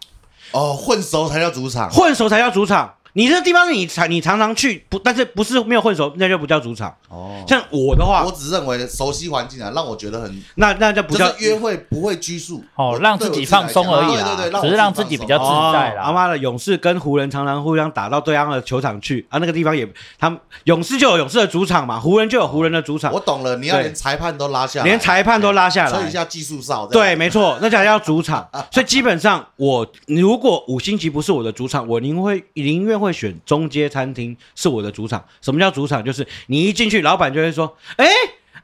[0.51, 1.89] 哦，混熟才叫主场。
[1.89, 2.93] 混熟才叫主场。
[3.13, 6.93] 你这个地方你常你常常去，不，但是不是没有混熟，那就不叫主场。
[7.09, 12.63] 哦，像我的话我，只认为熟悉环境啊，让我觉得很那那就不叫就是约会不会拘束。
[12.75, 16.03] 哦让自己放松而已啦对对对，只是让自己比较自在啦。
[16.03, 19.87] 哦他妈的，勇士跟湖人常常互相打到对方的球场去啊，那个地方也，
[20.19, 23.11] 他们勇士就有勇士的主场嘛，湖人就有湖人的主场。
[23.11, 25.91] 我，懂了，你要连裁判都拉下来，连裁判都拉下来。
[25.91, 28.47] 吹一下技术哨，对，没错，那才叫主场。
[28.71, 35.23] 所以基本上，我如果五星级不是我的主场，我宁会宁愿会选中街餐厅是我的主场。
[35.41, 36.03] 什么叫主场？
[36.03, 38.05] 就是你一进去，老板就会说：“哎，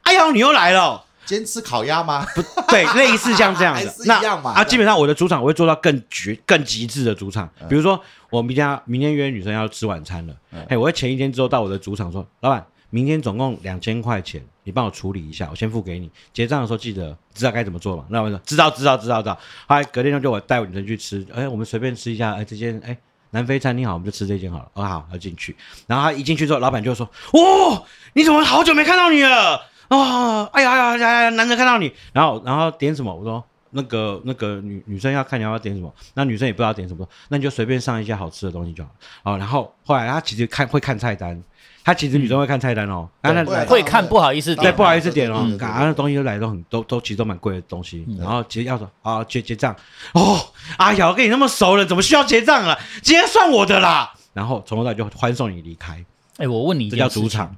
[0.04, 1.04] 哎呀，你又来了哦。
[1.26, 2.26] 今天吃烤鸭吗？
[2.34, 3.94] 不对， 类似像这样还的。
[4.06, 7.50] 那一样嘛啊，基本上我的主场我会做到更绝、更极致的主场。
[7.68, 10.34] 比如说，我明天要明天约女生要吃晚餐了，
[10.70, 16.10] 哎，我会前一天之后到我的主场说，老板，明天总共两千块钱，你帮我处理一下，我先付给你。
[16.32, 18.06] 结账的时候记得知道该怎么做嘛。
[18.10, 19.38] 那我说知道知道知道知道。
[19.68, 22.98] 后来隔天就我带我女生去吃，哎，我们随便吃一下，哎，这间哎。
[23.38, 24.68] 南非餐厅好，我们就吃这间好了。
[24.74, 25.56] 哦，好，要进去。
[25.86, 29.62] 然后他一进去之后，老板就说：“哦，你怎么好久没看到你了？
[29.90, 33.14] 啊，哎呀哎呀哎呀，难得看到你。”然后然后点什么？
[33.14, 33.46] 我说
[33.78, 38.96] 那个那个女女生要看你要不要点什么，那女生也不知道点什么，那你就随便上一些好吃的东西就好了。
[39.24, 41.40] 哦，然后后来他其实看会看菜单，
[41.84, 43.08] 他其实女生会看菜单哦。
[43.22, 49.76] 啊，那对会会看不好意思对，点，不好意思点哦对对，对对啊，那东西都来都很都都其实都蛮贵的东西，嗯然后结要说啊结结账
[50.14, 50.40] 哦，
[50.78, 52.78] 哎呀，我跟你那么熟了，怎么需要结账了？
[53.04, 54.14] 今天算我的啦。
[54.34, 56.04] 然后从头到尾就欢送你离开，
[56.38, 57.56] 哎，我问你一这件事情叫主场。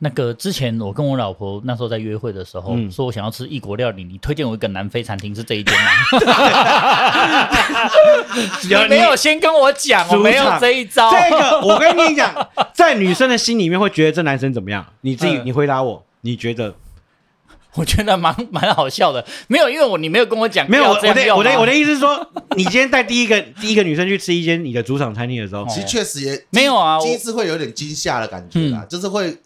[0.00, 5.90] 那个之前我跟我老婆那时候在约会的时候，嗯说我想要吃异国料理，你推荐我一个南非餐厅是这一间吗？
[8.70, 11.10] 有 你没有先跟我讲，我没有这一招。
[11.10, 12.32] 这个，我跟你讲，
[12.72, 14.86] 在女生的心里面会觉得这男生怎么样？
[15.00, 16.74] 你自己，嗯你回答我，你觉得
[17.74, 19.24] 我觉得蛮蛮好笑的。
[19.48, 20.84] 没有，因为我你没有跟我讲，没有？
[20.84, 22.24] 我我的要这样用啊我的我的意思是说，
[22.56, 29.36] 你今天带第一个第一个女生去吃一间你的主场餐厅的时候，其实确实也没有啊，我第一次会有点惊吓的感觉啦，就是会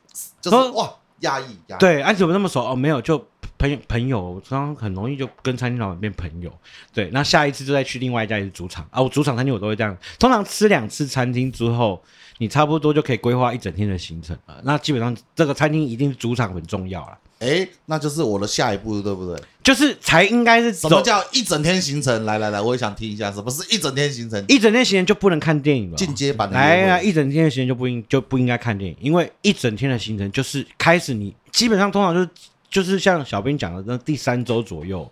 [0.43, 2.63] 就是说哇压抑压抑，对，啊，你怎么那么熟？
[2.63, 3.17] 哦，没有，就
[3.57, 6.53] 朋友朋友，常常很容易就跟餐厅老板变朋友。
[6.93, 12.03] 对，那下一次就再去另外一家也是主场啊，我主场餐厅我都会这样，通常吃两次餐厅之后，
[12.39, 14.61] 你差不多就可以规划一整天的行程了。
[14.65, 19.37] 那基本上这个餐厅一定是主场很重要了，哎，那就是我的下一步，对不对？
[19.65, 22.25] 就是才应该是什么叫一整天行程？
[22.25, 24.45] 来来来，我也想听一下，什么是一整天行程？
[24.49, 25.97] 一整天行程就不能看电影了。
[25.97, 32.29] 进阶版的来啊，一整天的时间就不应就不应该看电影，因为一整天的行程就是开始你基本上通常就是
[32.71, 35.11] 就是像小兵讲的那第三周左右，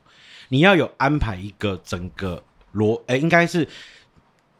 [0.48, 2.42] 你要有安排一个整个
[2.74, 3.68] 逻，哎，应该是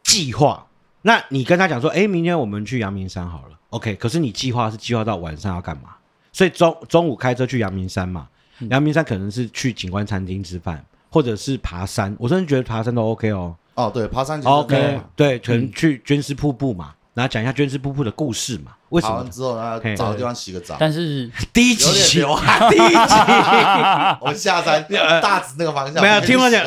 [0.02, 0.66] 计划。
[1.02, 3.94] 那你跟他讲说，哎，明天我们去阳明山好了，OK。
[3.94, 5.94] 可是你计划是计划到晚上要干嘛？
[6.32, 8.28] 所以中中午开车去阳明山嘛，
[8.70, 12.14] 阳明山可能是去景观餐厅吃饭，或者是爬山。
[12.18, 13.56] 我真的觉得爬山都 OK 哦。
[13.74, 19.30] 哦，对，爬山其实 OK，对，可能去捐尸瀑布嘛，然后讲一下捐尸瀑布的故事嘛，为什么完？
[19.30, 22.70] 之后，然后找个地方洗个澡，但是第一有点集，流汗。
[22.70, 23.14] 第一集，
[24.20, 24.86] 我们下山
[25.20, 26.64] 大指那个方向，没有听我讲。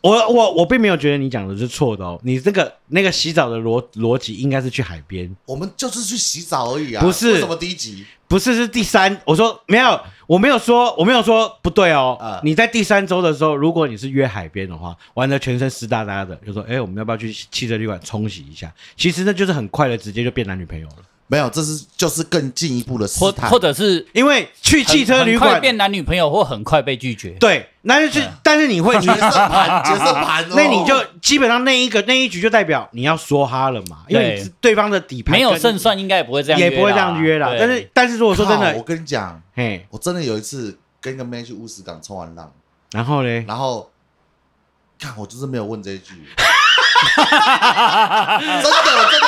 [0.00, 8.06] 我我我并没有觉得你讲的是错的哦，你这个那个洗澡的逻逻辑应该是去海边，我们就是去洗澡而已啊，不是为什么第一集？
[8.26, 9.20] 不是是第三。
[9.24, 12.16] 我说没有，我没有说我没有说不对哦。
[12.20, 18.72] 啊你在第三周的时候，如果你是约海边的话，玩的全身湿哒哒的，就说哎，我们要不要去汽车旅馆冲洗一下？
[18.96, 20.96] 其实那就是很快的，直接就变男女朋友了。
[21.26, 23.50] 没有，这是就是更进一步的试或探。
[23.50, 23.58] 或。
[23.64, 27.30] 者是因为去汽车旅很快馆，变男女朋友，或很快被拒绝。
[27.40, 37.48] 对，那就是，但是你会，你角色盘，角色盘哦，那你就基本上那一个那一局就代表你要说哈了嘛，因为对你是对方的底牌没有跟胜算，应该也不会这样，也不会这样约啦。
[37.48, 37.58] 对。
[37.58, 42.52] 但是但是如果说真的我的，跟你讲，嘿，我真的有一次跟一个妹去乌石港冲完浪，
[42.92, 43.90] 然后呢，然后
[44.98, 46.12] 看我就是没有问这一句，
[48.62, 48.78] 真的，
[49.10, 49.26] 真的，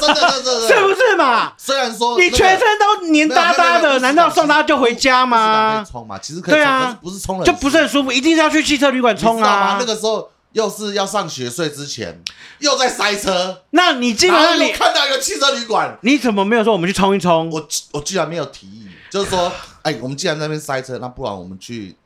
[0.00, 1.52] 真的，真的，是不是嘛？
[1.56, 5.84] 虽然说你全身都黏哒哒的，难道送他就回家吗？
[5.88, 9.84] 冲嘛，其实可以冲，对啊不是冲了就不是很舒服，一定是要去汽车旅馆冲啊那。
[9.84, 12.22] 个时候又是要上学睡之前，
[12.60, 17.50] 又在塞车，那你基本然你看到一个汽车旅馆，你怎么没有说我们去冲一冲？
[17.50, 21.96] 我我居然没有提议，就是说，哎，我们既然在那边塞车，那不然我们去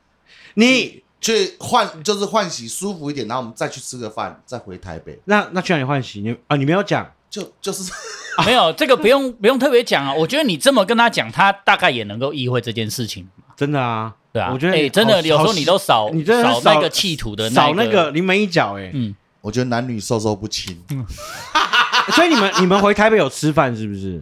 [0.55, 6.21] 你去换，就是换洗舒服一点，然后我们再去吃个饭，再回台北，那那去哪里换洗？
[6.21, 7.91] 你啊，你没有讲，就就是
[8.45, 10.13] 没有这个不用不用特别讲啊。
[10.13, 14.51] 我觉得你这么跟他讲，他大概也能够意会这件事情，真的啊，对啊。
[14.53, 18.91] 我觉得哎，真的有时候你都少你真的少少那个企图的少那那个临门一脚哎。
[18.93, 20.79] 嗯，我觉得男女授受不亲。
[22.13, 24.21] 所以你们你们回台北有吃饭是不是？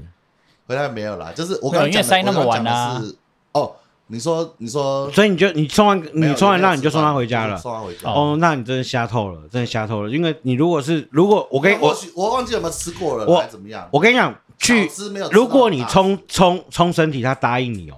[0.66, 3.16] 回来没有啦，就是我因为塞那么晚啊我刚刚讲的是
[3.52, 3.76] 哦，
[4.08, 7.58] 你说你说所以你就你冲完没有你冲完浪你就送他回家了。
[7.58, 8.10] 送他回家。
[8.10, 10.10] 哦，那你真的瞎透了，真的瞎透了。
[10.10, 13.88] 因为你如果是如果我跟我我忘记有没有吃过了，我还怎么样？
[13.92, 17.96] 我跟你讲，去吃没有吃到如果你冲冲冲身体，他答应你哦，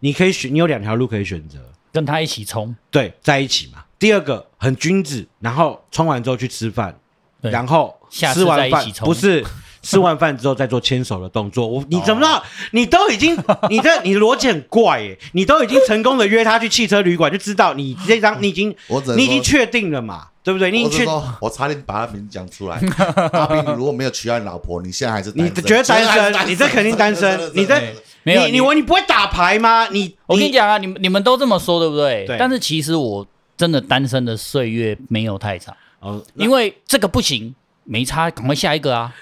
[0.00, 1.58] 你可以选，你有两条路可以选择。
[1.92, 3.84] 跟他一起冲，对，在一起嘛。
[3.98, 6.98] 第二个很君子，然后冲完之后去吃饭，
[7.42, 9.44] 对然后下次吃完饭再一起冲不是
[9.82, 11.66] 吃完饭之后再做牵手的动作。
[11.66, 12.42] 我你怎么知道？
[12.70, 13.36] 你都已经
[13.68, 20.70] 你这你的逻辑很怪耶，你都已经成功的约他去汽车旅馆，就知道你这张你已经我只能你已经说确定了嘛，对不对？
[20.70, 22.80] 你已经确我是说，我差点把他名字讲出来。
[23.32, 27.74] 阿斌，你如果没有娶到你老婆，你现在还是单身你觉得单还是身，你这肯定单身， 你这
[28.22, 29.88] 没有你你我你不会打牌吗？
[29.88, 32.24] 你我跟你讲啊，你们你们都这么说，对不对？
[32.26, 39.12] 对但是其实我真的单身的岁月没有太长，哦，因为这个不行，没差，赶快下一个啊！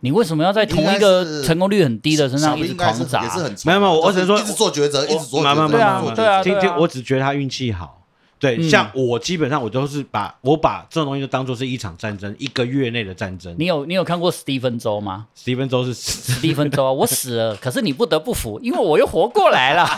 [0.00, 3.22] 你为什么要在同一个成功率很低的身上一直狂砸？
[3.64, 6.42] 没有没有我只是说一直做抉择，一直做抉择，慢慢对啊慢慢对啊。
[6.42, 7.97] 今天，我只觉得他运气好。
[8.38, 13.54] 对，嗯像我基本上我都是把我把这种东西就当做是一场战争，一个月内的战争。
[13.58, 15.26] 你有你有看过史蒂芬周吗？
[15.34, 19.88] 史蒂芬周是史蒂芬周啊，我死了，可是你不得不服，因为我又活过来了。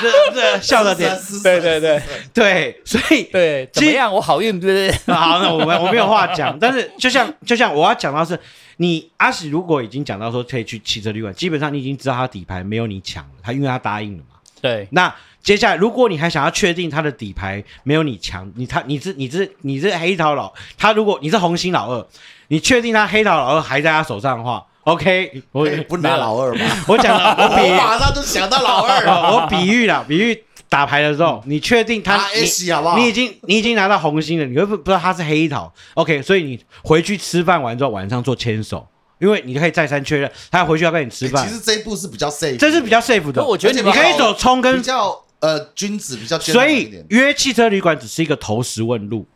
[0.00, 2.02] 这这笑的点，对对对
[2.34, 4.12] 对，所以对，怎么样？
[4.12, 5.14] 我好运对不对？
[5.14, 8.38] 好，那我们我没有话讲，但是就像就像我要讲到是，
[8.76, 14.36] 你阿喜如果已经讲到说可以去汽车旅馆，基本上你已经知道他底牌没有你强了，他因为他答应了嘛。
[14.60, 15.12] 对，那
[15.42, 22.06] 接下来，如果你还想要确定他的底牌没有你强，你他你是你是你是黑桃老，他如果你是红心老二，
[22.48, 26.64] 你确定他黑桃老二还在他手上的话，OK，我哎不拿老二嘛？
[26.86, 32.96] 我讲了，我比我马上就想到老二，哦我比喻了，比喻打牌的时候，你确定他你 S 好不好？
[32.96, 38.86] 你已经你已经拿到红心了，你会不不知道他是黑桃，OK，所以你回去吃饭完之后晚上做牵手，
[39.18, 43.44] 因为你可以再三确认他要回去要跟你吃饭哎其，实这一步是比较 safe，这是比较 safe 的。
[43.44, 49.26] 我觉得你可以走冲跟比较呃君子，比较所 gentleman 一以点约汽车旅馆只是一个投石问路，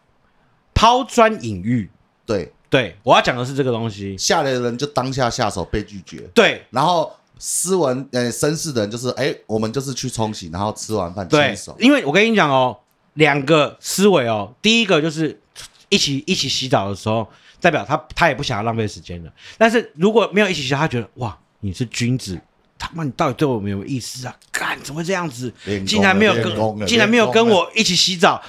[0.73, 1.91] 抛砖引玉。
[2.25, 4.17] 对对，我要讲的是这个东西。
[4.17, 12.77] 下来的人就当下下手被拒绝，对然后斯文呃绅士的人就是哎，我们就是去冲洗，然后吃完饭对牵手，，因为我跟你讲哦，
[13.15, 15.41] 两个思维哦，第一个就是
[15.89, 17.29] 一起一起洗澡的时候，
[17.61, 19.33] 代表他他也不想要浪费时间了。
[19.59, 22.41] 但是如果没有一起洗澡，他觉得哇，你是君子。
[22.79, 24.37] 他妈，你到底对我们有没有意思啊？
[24.53, 25.53] 干，怎么会这样子？
[25.87, 28.43] 竟然没有跟，竟然没有跟我一起洗澡。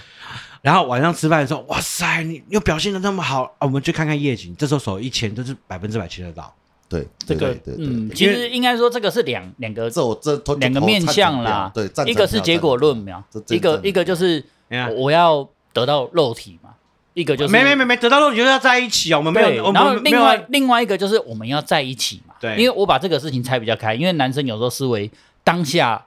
[0.62, 3.62] 然后晚上吃饭的时候，哇塞，你又表现的那么好啊！
[3.62, 6.54] 我们去看看夜景，这时候手一牵，都是百分之百牵得到。
[6.90, 14.44] 对这个嗯，其实应该说这个是两两个这我这两个面向啦，对，一个是结果论票嘛一个一个就是，
[14.96, 16.70] 我要得到肉体嘛，
[17.18, 19.18] 一个就是没没没没得到肉，你就是要在一起啊！
[19.18, 22.56] 我们没，有，我然后们没有另外另外一个就是我们要在一起嘛，对。
[22.56, 25.10] 因为我把这个事情拆比较开，因为男生有时候思维
[25.44, 26.06] 当下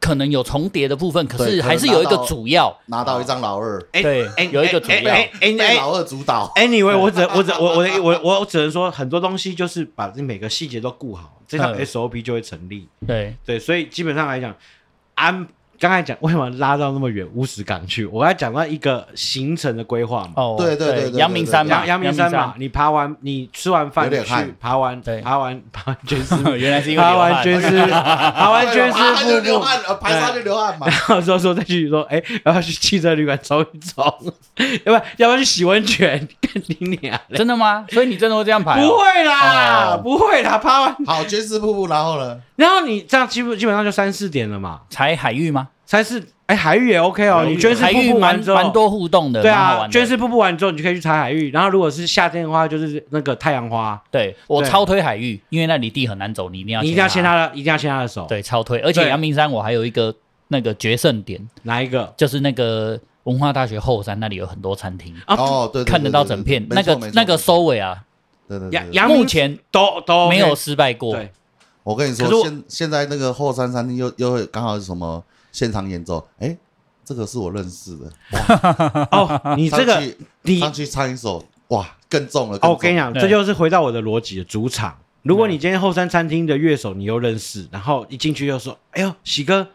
[0.00, 4.96] 可能有重叠的部分，可是还是有一个主要，拿到一张老二，哎对哎有一个主要。
[4.96, 11.84] 哎哎哎哎被老二主导，Anyway，我只我只我我的我我只能说很多东西就是把这每个细节都顾好，这套嗯。
[11.84, 12.88] SOP 就会成立。
[13.06, 13.36] 对。
[13.44, 14.56] 对，所以基本上来讲，
[15.16, 15.46] 安
[15.80, 20.32] 刚才讲为什么拉到那么远乌石港去，我刚才讲到一个行程的规划嘛。
[20.36, 30.86] 哦，对对对对阳明山嘛，阳阳明山嘛，，你爬完，你吃完饭去有点汗爬完，对爬完 爬完捐尸， 原来是因为爬 流汗完捐尸，爬完捐啊他就尸瀑布，流汗，呃排上就流汗嘛。
[30.86, 34.04] 然后说说再去说，哎，要不要去汽车旅馆走一走？
[34.84, 36.28] 要不要要不要去洗温泉？
[36.52, 37.86] 跟你俩嘞，真的吗？
[37.90, 38.86] 所以你真的会这样排哦？
[38.86, 42.38] 不会啦，哦不会啦，爬完，好，爵士瀑布，然后呢？
[42.56, 45.68] 然后你这样基本基本上就三四点了嘛，踩海域吗？
[45.90, 51.50] 三四，哎，海域也 OK 哦，你捐尸瀑海域蛮布完之后，蛮多互动的，对啊，捐尸瀑布完之后，你就可以去采海域。
[51.50, 57.34] 然后如果是夏天的话，就是那个太阳花，对我超推海域，因为那里地很难走，你一定要你一定要牵他。
[57.34, 58.78] 的，一定要牵他的手。，对，超推。
[58.78, 60.14] 而且阳明山我还有一个
[60.46, 62.14] 那个决胜点，哪一个？
[62.16, 66.64] 就是那个文化大学后山那里有很多餐厅，啊哦，对，对看得到整片。
[66.70, 68.04] 那个那个，收尾啊，
[68.48, 71.16] 对对对目前都都没有失败过。
[71.16, 71.32] 对，
[71.82, 76.56] 我跟你说可是，现现在那个后山餐厅又又会刚好是什么现场演奏，哎，
[77.04, 78.12] 这个是我认识的。
[78.32, 79.08] 哇，哈哈哈。
[79.10, 80.02] 哦，你这个，
[80.42, 82.58] 你上去唱一首，哇，更重了。
[82.62, 84.96] 哦，我跟你讲，这就是回到我的逻辑的主场。
[85.22, 89.68] 如果你今天后山餐厅的乐手你又认识，然后一进去又说，哎呦，喜哥，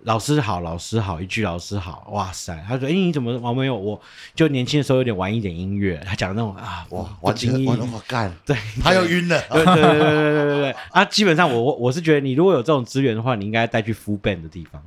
[0.00, 2.62] 老师好老师好，一句老师好，哇塞。
[2.68, 3.74] 他说，哎，你怎么玩没有？
[3.74, 3.98] 我
[4.34, 5.98] 就年轻的时候有点玩一点音乐。
[6.06, 8.30] 他讲那种，啊，我我今我么干？
[8.44, 9.40] 对，他又晕了。
[9.50, 10.74] 对对对对对对对。
[10.90, 14.82] 啊，基本上我我我是觉得你如果有这种资源的话，你应该带去 full band 的地方。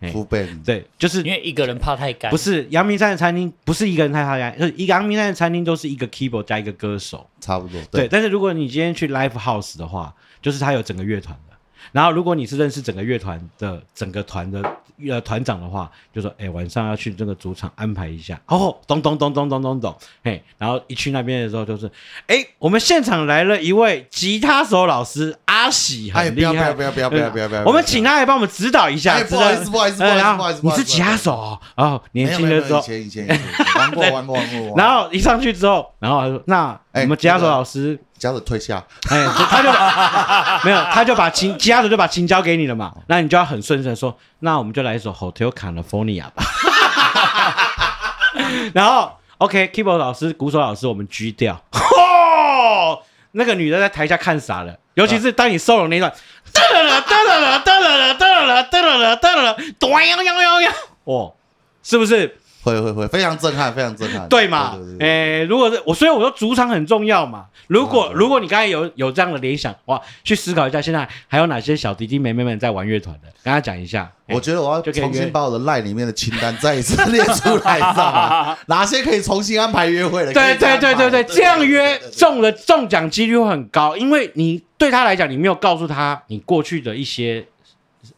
[0.00, 2.30] 哎不被对，就是因为一个人怕太干。
[2.30, 7.28] 不是阳明山的餐厅，不是一个人太怕干，就是一个阳明山的餐厅都是一个 keyboard 加一个歌手。
[7.40, 11.56] 差不多，对，但是如果你今天去 live house 的话，就是他有整个乐团的。
[11.92, 14.62] 然后如果你是认识整个乐团的整个团的
[15.08, 18.40] 呃团长的话，就说哎晚上要去这个主场安排一下。
[18.46, 21.90] 哦，咚咚咚咚咚咚咚，嘿，然后一去那边的时候就是，
[22.26, 27.00] 哎，我们现场来了一位吉他手老师阿喜，哎，很厉害不要不要。
[27.00, 27.64] 不要不要不要不要不要！
[27.64, 29.14] 我们请他来帮我们指导一下。
[29.14, 33.40] 哎不好意思不好意思不好意思不好意思你是吉他手哦，哦，年轻的时候，前以前以前
[33.76, 34.76] 玩过 玩过玩过。
[34.76, 46.44] 然后一上去之后，然后他说：“那哎我们吉他手那个老师，家的退下，哎，就他就把没有，他就把琴吉他手就把琴交给你了嘛，那你就要很顺顺说，那我们就来一首 Hotel California 吧。
[48.74, 53.00] 然后 OK，keyboard 老师、鼓手老师，我们 G 调，嚯，
[53.32, 56.12] 那个女的在台下看傻了，尤其是当你 solo 那一段，
[56.52, 60.72] 哒啦啦哒啦啦哒啦啦哒啦啦哒啦啦哒啦啦，咚呀呀呀呀，
[61.04, 61.32] 哦，
[61.82, 62.36] 是不是？
[62.74, 64.84] 会会会，非常震撼，非常震撼，对嘛对？
[64.84, 67.46] 对对诶，如果是我，所以我说主场很重要嘛。
[67.66, 74.10] 如果对如果你刚才有有这样的联想，哇，去思考一下，现在还有哪些小弟弟妹妹们在玩乐团的，跟他讲一下。
[74.32, 78.56] 我觉得我要重新把我的赖里面的清单再一次列出来，你知道吗？
[78.66, 80.32] 哪些可以重新安排约会的？
[80.32, 87.44] 对对对对对，这样约中了中奖几率会很高，因为你对他来讲，你没有告诉他你过去的一些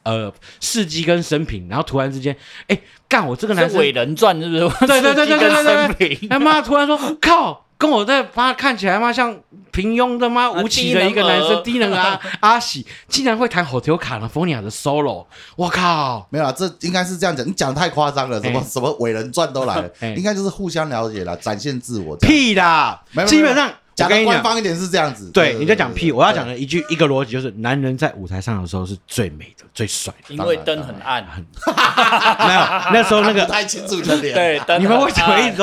[0.03, 2.37] 呃事迹跟生平，然后突然之间，
[2.69, 2.79] 哎，
[3.09, 4.87] 干我这个男生是伟人传是不是？
[4.87, 9.37] 对对对对对对对生平他妈突然说靠，跟我在妈看起来妈像
[9.73, 15.27] 平庸的妈无奇的一个男生，低能啊阿喜，竟然会弹 Hotel California 的 solo，
[15.57, 16.27] 我靠！
[16.31, 22.17] 没有啊，这应该是这样讲，你讲得太夸张了，什么哎什么伟人传都来了哎，应该就是互相了解了，展现自我。
[22.19, 30.35] 屁啦没有，基本上我讲的跟你讲，官方一点是这样子，对，你在讲屁，我要讲的的一句一个逻辑就是，男人在舞台上的时候是最美的、最帅的。
[30.35, 31.43] 因为灯很暗，很
[32.47, 32.61] 没有，
[32.93, 35.57] 那时候那不个太清楚你的脸，对，灯你们为什么一直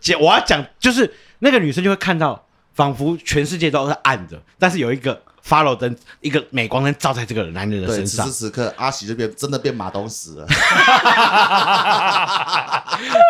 [0.00, 0.20] 讲？
[0.20, 5.20] 我要讲就是那个女生就会看到，仿佛全世界都是暗的，但是有一个
[5.50, 8.38] follow 灯，一个镁光灯照在这个男人的对，身上此时。
[8.38, 10.46] 此刻阿喜就变真的变马东石了，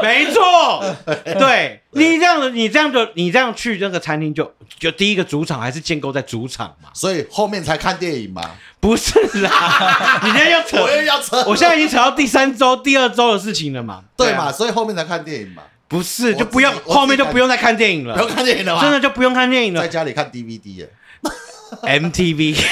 [0.03, 0.85] 没错，
[1.39, 6.91] 对你这样的，你这样的，你这样去那个餐厅就就第一个主场还是建构在主场嘛？
[6.93, 8.43] 所以后面才看电影嘛。
[8.81, 14.03] 不是啦，你现在要扯 我，又要扯，我现在已经扯到第三周、第二周的事情了嘛？
[14.17, 14.53] 对嘛，啊？
[14.53, 19.89] 所以后面才看电影嘛，不是，我就不用自己我自己后面就不用再看电影了不，用看电影了嘛，真的就不用看电影了在。
[19.89, 20.89] 家里看 DVD 耶，
[21.83, 22.63] MTV，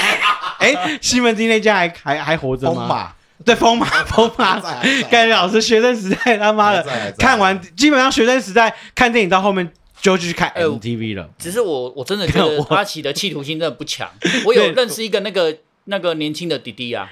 [0.59, 3.13] 哎， 西门町那家还还还活着吗？
[3.45, 4.59] 对，疯马， 疯马。
[4.59, 9.71] 还在还在，感觉老师学生时代他妈的看完，基本上学生时代看电影到后面
[10.01, 11.29] 就去看 MTV 了。
[11.37, 14.09] 只是我我真的觉得 我阿奇的企图心真的不强。
[14.45, 17.09] 我有认识一个那个那个年轻的弟弟啊，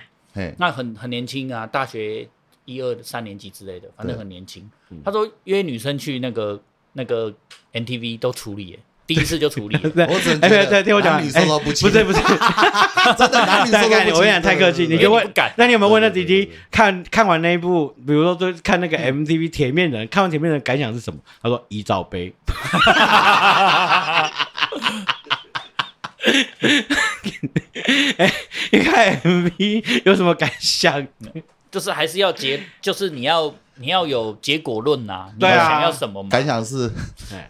[0.57, 2.27] 那很很年轻啊，大学
[2.65, 4.69] 一二三年级之类的，反正很年轻。
[4.89, 4.99] 嗯。
[5.05, 6.61] 他说约女生去那个
[6.91, 7.33] 那个
[7.71, 9.89] MTV 都处理耶，第一次就处理了。
[9.95, 12.35] 对，我只对听我讲，男女授受不亲哎不是不是，
[13.17, 13.39] 真的
[14.13, 21.19] 我跟你讲太客气，你就问那你有没有问那弟弟看看完那一部，比如说就看那个 MTV 铁面人，看完铁面人感想是什么？
[21.41, 22.33] 他说一罩杯。
[28.17, 28.33] 哎，
[28.71, 31.07] 你看 MV 有什么感想？
[31.71, 36.29] 就是还是要结，就是你要你要有结果论呐、啊要想要什么嘛？
[36.29, 36.91] 感想是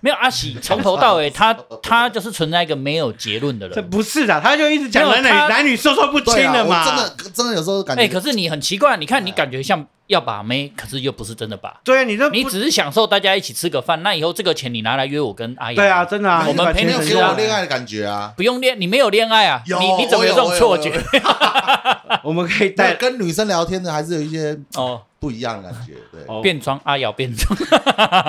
[0.01, 3.89] 没有阿喜从头到尾，他 他就是存在一个没有结论的人这人。
[3.89, 6.86] 不是的，他就一直讲男女男女授受不亲对啊，我了嘛。
[6.86, 18.34] 真的真的有时候感觉，哎、可是你很奇怪，你看你感觉像要把妹，可是又不是真的把，对啊，你这你只是享受大家一起吃个饭，那以后这个钱你拿来约我跟阿姨，对啊，，真的啊，我们陪你吃没有给我恋爱的感觉啊。
[18.38, 20.91] 不用恋，你没有恋爱啊，你你怎么有这种错觉？
[22.23, 25.93] 我们可以但带跟女生聊天的还是有一些哦，不一样的感觉。
[26.11, 27.57] 对，哦变装阿瑶变装，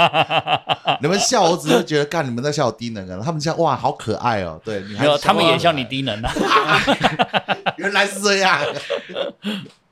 [1.00, 4.60] 你们笑，我只是觉得干你们在笑我低能啊，他们笑哇好可爱哦。
[4.64, 6.32] 对，你还没有，他们也笑你低能啊。
[7.76, 8.60] 原来是这样。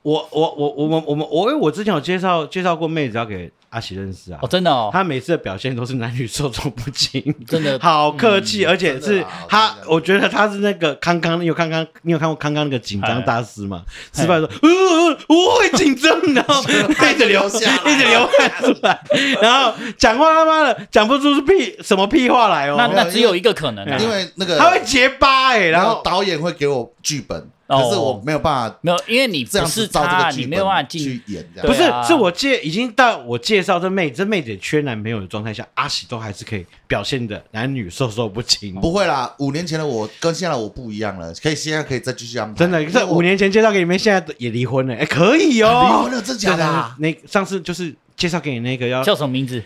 [0.01, 4.39] 我我我我们我们我因为我之前有介绍介绍过妹子要给阿喜认识啊。
[4.41, 7.77] 哦，，真的哦，他每次的表现都是男女授受不亲， 真的。
[7.83, 9.23] 好客气，而且是真的。
[9.25, 13.83] 啊她我，觉得他是那个康康，你有康康，你有看过康康那个紧张大师吗？
[14.15, 14.21] 哎。
[14.21, 17.91] 吃饭的时候， 呃，我会紧张，然后一直流流下来。
[17.91, 19.01] 一直流汗出来，
[19.41, 27.37] 然后讲话他妈的讲不出是屁什么屁话来哦，那那只有一个可能啊，因为那个他会结巴哎，然然后后导演会给我剧本，
[27.67, 27.81] 哦。
[27.81, 31.67] 可是我没有办法没有，因为你这样不是子照这他，个剧本你没有办法进去演这样。
[31.67, 38.75] 不是是我借已经到我介绍这妹，这妹子也缺男朋友的状态下，阿喜都还是可以表现的男女授受不亲。
[38.75, 42.59] 不会啦，五年前的我跟现在的我不一样了，可以现在可以再继续安排。
[42.59, 46.03] 真的，这五年前介绍给你们，现在也离婚了，哎，可以哦离哦。
[46.03, 49.63] 婚了，真假的那上次就是介绍给你那个要叫什么名字？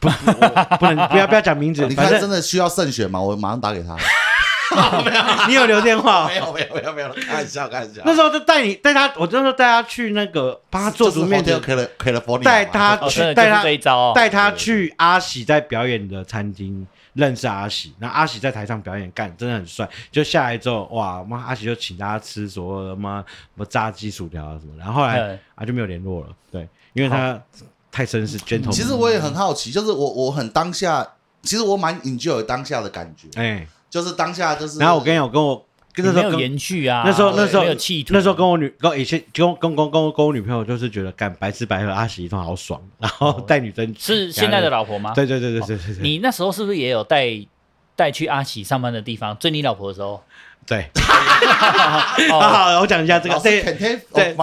[0.00, 3.20] 不不能不要不要讲名字， 你看真的需要慎选吗？
[3.20, 3.94] 我马上打给他。
[5.48, 6.26] 你有留电话 哦？
[6.28, 8.02] 没有没有没有没有，开玩笑开玩笑。
[8.04, 14.12] 那时候就带你带他，我那时候带他去那个帮他做足面的的，California，带他哦，去真的就带他是这一招哦。
[14.14, 19.88] 带他去阿喜在表演的餐厅认识阿喜，然后阿喜在台上表演，干真的很帅。
[20.10, 27.40] 就下来之后，哇妈，阿喜就请大家吃所有的妈什么炸鸡薯条啊什么，然后后来嗯啊就没有联络了，对，因为他
[27.90, 28.70] 太绅士 gentle。
[28.70, 31.06] 其实我也很好奇，就是我我很当下，
[31.42, 34.78] 其实我蛮 enjoy 当下的感觉，哎，就是当下就是。
[34.78, 45.12] 然后我跟你讲，我跟我跟那你没有时候跟延续啊，那时候那时候没有企图，那时候跟我女跟以前跟跟跟跟跟我女朋友就是觉得干白吃白喝阿喜一通好爽，然后带女生是现在的老婆吗？
[45.14, 47.28] 对对对对对对对你那时候是不是也有带
[47.94, 50.22] 带去阿喜上班的地方追你老婆的时候？
[50.64, 50.88] 对。
[52.30, 53.62] 哦，好好，我讲一下这个对
[54.14, 54.34] 对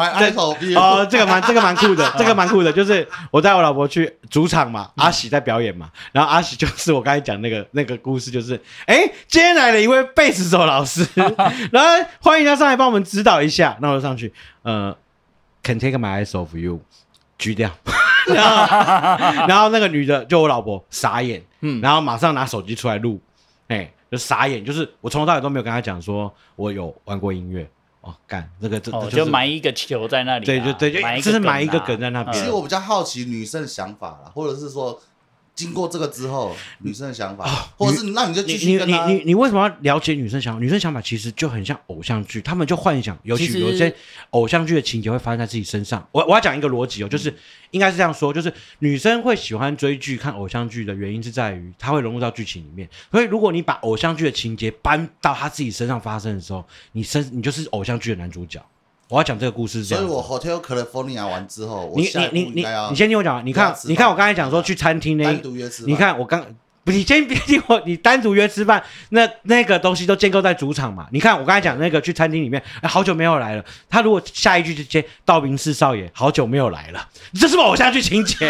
[0.61, 0.79] you。
[0.79, 11.05] 哦，这个蛮这个蛮酷的，这个蛮酷的，就是我带我老婆去主场嘛，阿喜在表演嘛，然后阿喜就是我刚才讲那个那个故事，就是哎，今天来了一位贝斯手老师，
[11.71, 14.95] 然后欢迎他上来帮我们指导一下，那我就上去，呃
[15.63, 16.81] ，Can take my eyes off you，
[17.37, 17.71] 举掉，
[18.27, 23.32] 然后然后那个女的就我老婆傻眼，嗯然后马上拿手机出来录，哎，
[24.13, 27.67] 就傻眼，就是我从头到尾都没有跟他讲说我有玩过音乐。
[28.01, 35.01] 哦，干这个这就是埋一个球在那里啊，对对对就埋一个就是埋一个啊梗在那边其实我比较好奇女生的想法啦，或者是说
[35.55, 37.45] 经过这个之后女生的想法，
[37.77, 40.59] 或者是那你就继你你续跟她你你你为什么要了解女生想法？
[40.59, 43.93] 女生想法其实就很像偶像剧，他们就幻想，尤其实有一些
[44.31, 46.07] 偶像剧的情节会发生在自己身上。
[46.11, 47.33] 我我要讲一个逻辑哦，就是
[47.71, 52.89] 应该是这样说，就是女生会喜欢追剧、看偶像剧的原因是在于她会融入到剧情里面。
[53.11, 58.59] 所以如果你把偶像剧的情节搬到她自己身上发生的时候，你身你就是偶像剧的男主角。
[59.13, 59.95] 我要讲这个故事是这。
[59.95, 65.91] 所以我 Hotel California 完之后，我你下一步你你你该要你先听我讲，你看吃你看我饭刚才讲说去餐厅那一独约吃饭。
[65.91, 66.43] 你看我刚
[66.83, 71.05] 不，你先别听我，你单独约吃饭，那那个东西都建构在主场嘛。
[71.11, 73.63] 你看我刚才讲那个去餐厅里面，哎，好久没有来了。
[73.87, 78.49] 他如果下一句就接道明寺少爷，好久没有来了，这是不是偶像剧情节？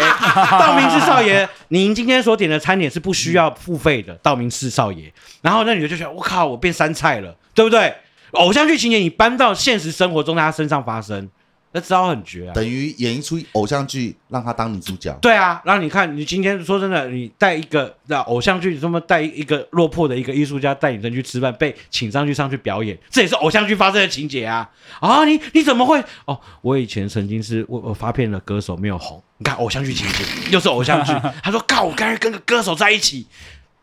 [0.50, 5.12] 道明寺少爷，您今天所点的餐点是不需要付费的，道明寺少爷。
[5.42, 7.94] 然后那女的就觉得，我靠，我变山菜了，对不对？
[8.34, 11.28] 偶像剧情节你搬到现实生活中，在他身上发生，
[11.72, 12.52] 那招很绝啊。
[12.54, 15.12] 等于演一出偶像剧，让他当女主角。
[15.20, 24.70] 对啊，然后你看，你今天说真的，你带一个那偶像剧，这么带一个落魄的一个艺术家带女生去吃饭，被请上去上去表演，这也是偶像剧发生的情节啊！
[25.00, 26.02] 啊，你你怎么会？
[26.26, 29.22] 哦，我以前曾经是我我发片的歌手，没有红。
[29.38, 31.12] 你看偶像剧情节，又是偶像剧。
[31.42, 33.26] 他说：“靠，我刚才跟个歌手在一起。”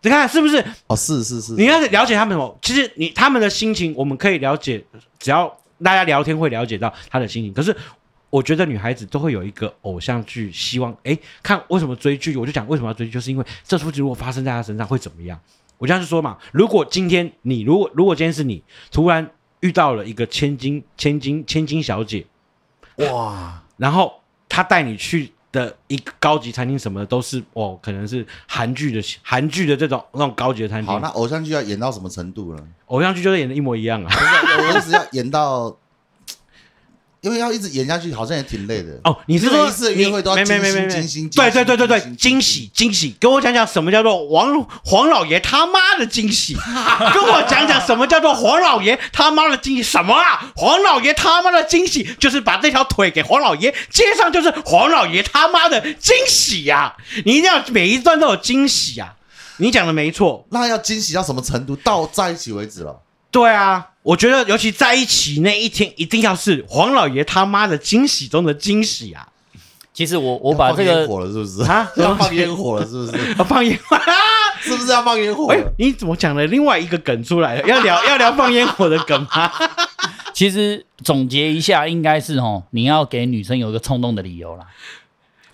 [0.03, 0.63] 你看是不是？
[0.87, 2.59] 哦，是是是，你要了解他们什么？
[2.61, 4.83] 其实你他们的心情，我们可以了解，
[5.19, 5.47] 只要
[5.83, 7.53] 大家聊天会了解到他的心情。
[7.53, 7.75] 可是
[8.29, 15.39] 我觉得女孩子都会有一个偶像剧，希望哎看为什么追剧，我就讲为什么要追剧，就是因为这出剧如果发生在她身上会怎么样？
[15.77, 19.29] 我这样就说嘛，如果今天你如果如果今天是你突然
[19.61, 22.25] 遇到了一个千金千金千金小姐，
[22.97, 31.07] 哇，然后她带你去的一个高级餐厅什么的，都是哦，可能是韩剧的韩剧的这种那种高级的餐好，厅那。
[31.09, 32.63] 偶像剧要演到什么程度呢？
[32.87, 34.09] 偶像剧就是演的一模一样啊。
[34.09, 34.15] 不
[34.71, 35.75] 是，我是要演到，
[37.21, 38.99] 因为要一直演下去，好像也挺累的。
[39.03, 46.55] 哦，你是说每一次的约会都要你没没精心没没精心对对对对对，惊喜惊喜，跟我讲讲什么叫做王黄老爷他妈的惊喜，
[47.13, 50.51] 跟我讲讲什么叫做黄老爷他妈的惊喜，什么啊？
[50.55, 56.95] 黄老爷他妈的惊喜就是把这条腿给黄老爷接上，就是黄老爷他妈的惊喜呀、
[57.25, 59.13] 你一定要每一段都有惊喜啊！
[59.57, 61.75] 你讲的没错，那要惊喜到什么程度？
[61.75, 62.99] 到在一起为止了。
[63.29, 69.27] 对啊，我觉得尤其在一起那一天，一定要是黄老爷他妈的惊喜中的惊喜啊！
[69.93, 71.63] 其实我我把这个放烟火了，是不是？
[71.69, 73.35] 啊 要放烟火了，是不是？
[73.37, 74.01] 要， 放烟花。
[74.61, 75.73] 是不是要放烟火哎、了？
[75.79, 77.67] 你怎么讲了另外一个梗出来了？
[77.67, 79.51] 要聊要聊放烟火的梗吗？
[80.33, 84.67] 其实总结一下，应该是哦，你要给女生有一个冲动的理由啦。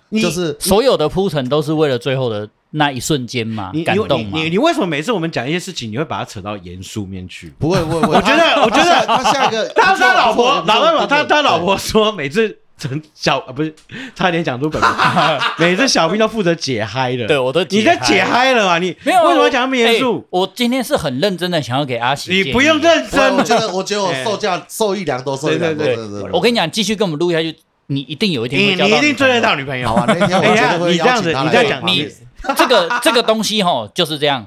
[0.09, 4.49] 你就是所有的铺陈都是为了最后的那一瞬间嘛你，感动嘛你你。
[4.51, 7.51] 你为什么每次我们讲一些事情，你会把它扯到严肃面去？
[7.57, 13.74] 不会不会不会，我觉得我觉得他下一个， 他他老婆老爸爸不错他他老婆说，每次陈小啊不是
[14.13, 14.91] 差点讲出本名，
[15.57, 17.26] 每次小兵都负责解嗨的。
[17.26, 18.78] 对，我都你在解嗨了嘛？
[18.78, 20.20] 你没有啊为什么讲那么严肃？
[20.20, 22.32] 哎我今天是很认真的，想要给阿喜。
[22.32, 23.41] 你不用认真我。
[23.43, 26.32] 觉得我觉得我 受教受益良多，受益良多，对对对对。
[26.32, 27.55] 我跟你讲，继续跟我们录下去，
[27.88, 29.95] 你一定有一天你会交到你一定追得到女朋友好。
[29.95, 32.09] 啊，那天我哎呀绝对会你这样子邀请他来你这样讲你
[32.55, 34.45] 这个这个东西哈，就是这样。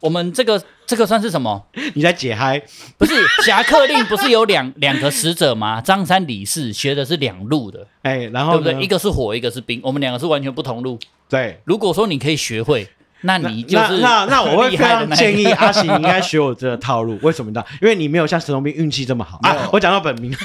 [0.00, 1.62] 我们这个这个算是什么？
[1.94, 2.60] 你在解嗨？
[2.96, 3.14] 不是
[3.44, 5.80] 侠客令不是有两 两个使者吗？
[5.80, 8.84] 张三李四学的是两路的，哎，然后呢对不对？
[8.84, 10.98] 一个是火，一个是冰，我们两个是完全不同路。
[11.28, 12.88] 对，如果说你可以学会，
[13.22, 17.18] 那你就那是那那我会非常建议 阿喜你应该学我这个套路。
[17.22, 17.62] 为什么呢？
[17.82, 19.68] 因为你没有像沈龙斌运气这么好啊！
[19.72, 20.32] 我讲到本名，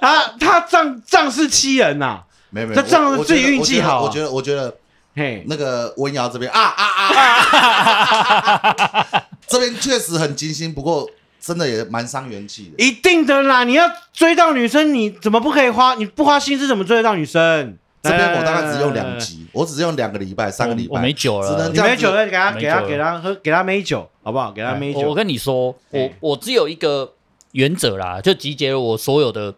[0.00, 4.74] 他他仗仗势欺人呐、没有没有，这这样我我自己运气好啊我觉得我觉得我觉得
[5.16, 11.08] 嘿，那个温瑶这边啊啊啊， 这边确实很精心，不过
[11.40, 12.84] 真的也蛮伤元气的。
[12.84, 13.62] 一定的啦！
[13.64, 15.94] 你要追到女生，你怎么不可以花？
[15.94, 17.76] 你不花心思怎么追得到女生？
[18.04, 19.18] 这边我大概只用两。
[19.18, 24.52] 集，我只用两个礼拜、三个礼拜，我没酒了只能没酒了，给他给他给他喝，给他美酒，好不好？
[24.52, 25.14] 给他美酒我。
[25.14, 27.14] 跟你说，我我只有一个
[27.52, 29.54] 原则啦，就集结了我所有的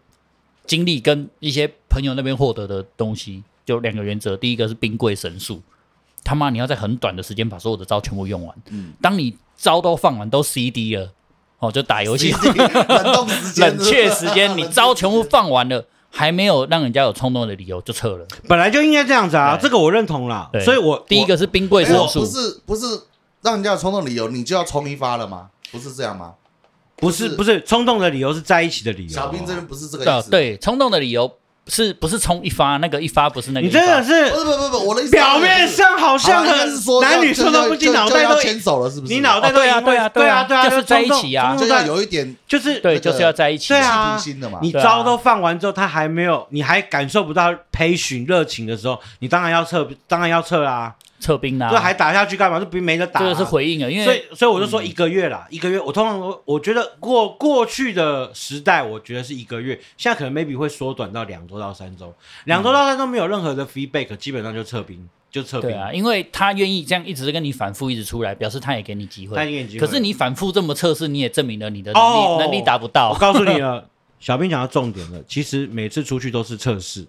[0.65, 4.37] 经历跟一些朋友那边获得的东西，就两个原则。
[4.37, 5.61] 第一个是冰柜神速，
[6.23, 8.57] 他妈你要在很短的时间把所有的招全部用完。
[8.69, 11.11] 嗯当你招都放完，都 CD 了，
[11.59, 15.85] 哦，就打游戏冷冻时间、冷却时间，你招全部放完了，
[16.17, 18.27] 还没有让人家有冲动的理由就撤了。
[18.49, 20.49] 本来就应该这样子啊，这个我认同啦。
[20.51, 23.03] 对所以我第一个是冰柜没有，神速，不是不是
[23.43, 25.51] 让人家有冲动理由，你就要冲一发了吗？
[25.71, 26.33] 不是这样吗？
[26.97, 29.13] 不是不是冲动的理由是在一起的理由。
[29.13, 31.31] 小兵这边不是这个对啊意思。，对，冲动的理由
[31.69, 32.77] 是不是冲一发？
[32.77, 39.13] 那个一发不是那个你发，真的是不是不是不是，我的意思表面上好像很是说男女说都不进，脑袋都牵手了，是不是？
[39.13, 43.69] 你脑袋哦对啊都对啊对啊对啊，对啊就是在一起啊就要有一点就是对，就是要在一起。
[43.69, 44.59] 对啊企图心的嘛。
[44.63, 50.95] 你对啊招都放完之后，他还没有，你还感受不到培训热情的时候，你当然要撤，当然要撤啦。
[51.19, 52.59] 撤兵啦，这还打下去干嘛？
[52.59, 53.23] 这不没得打啊。
[53.23, 55.81] 这个是回应啊，因为所以，所以我就说一个月啦，一个月。
[55.81, 62.15] 我通常我我觉得过过去的时代，我觉得是一个月，现在可能 maybe 会缩短到两周到三周，
[62.45, 65.71] 两周到三周没有任何的 feedback，基本上就撤兵，就撤兵。
[65.71, 69.37] 对啊，因为他愿意这样一直跟你反复一直出来，表示他也给你机会。
[69.37, 73.19] 他给你机会可是你反复这么测试，你也证明了你的能力、哦能力达不到我。
[73.19, 73.89] 告诉你了，
[74.21, 77.07] 小兵讲到重点了，其实每次出去都是测试、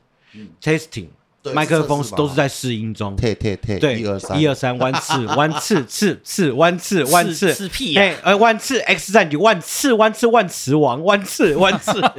[0.61, 1.09] testing，对
[1.53, 3.15] 麦克风都是在试音中。
[3.15, 12.01] 对对对，对，一二三，一二三，弯次， 弯次，次次，弯次，弯次，次屁呀、哎，呃，弯次 X 战警，万次，弯次，万磁王，弯次，弯次。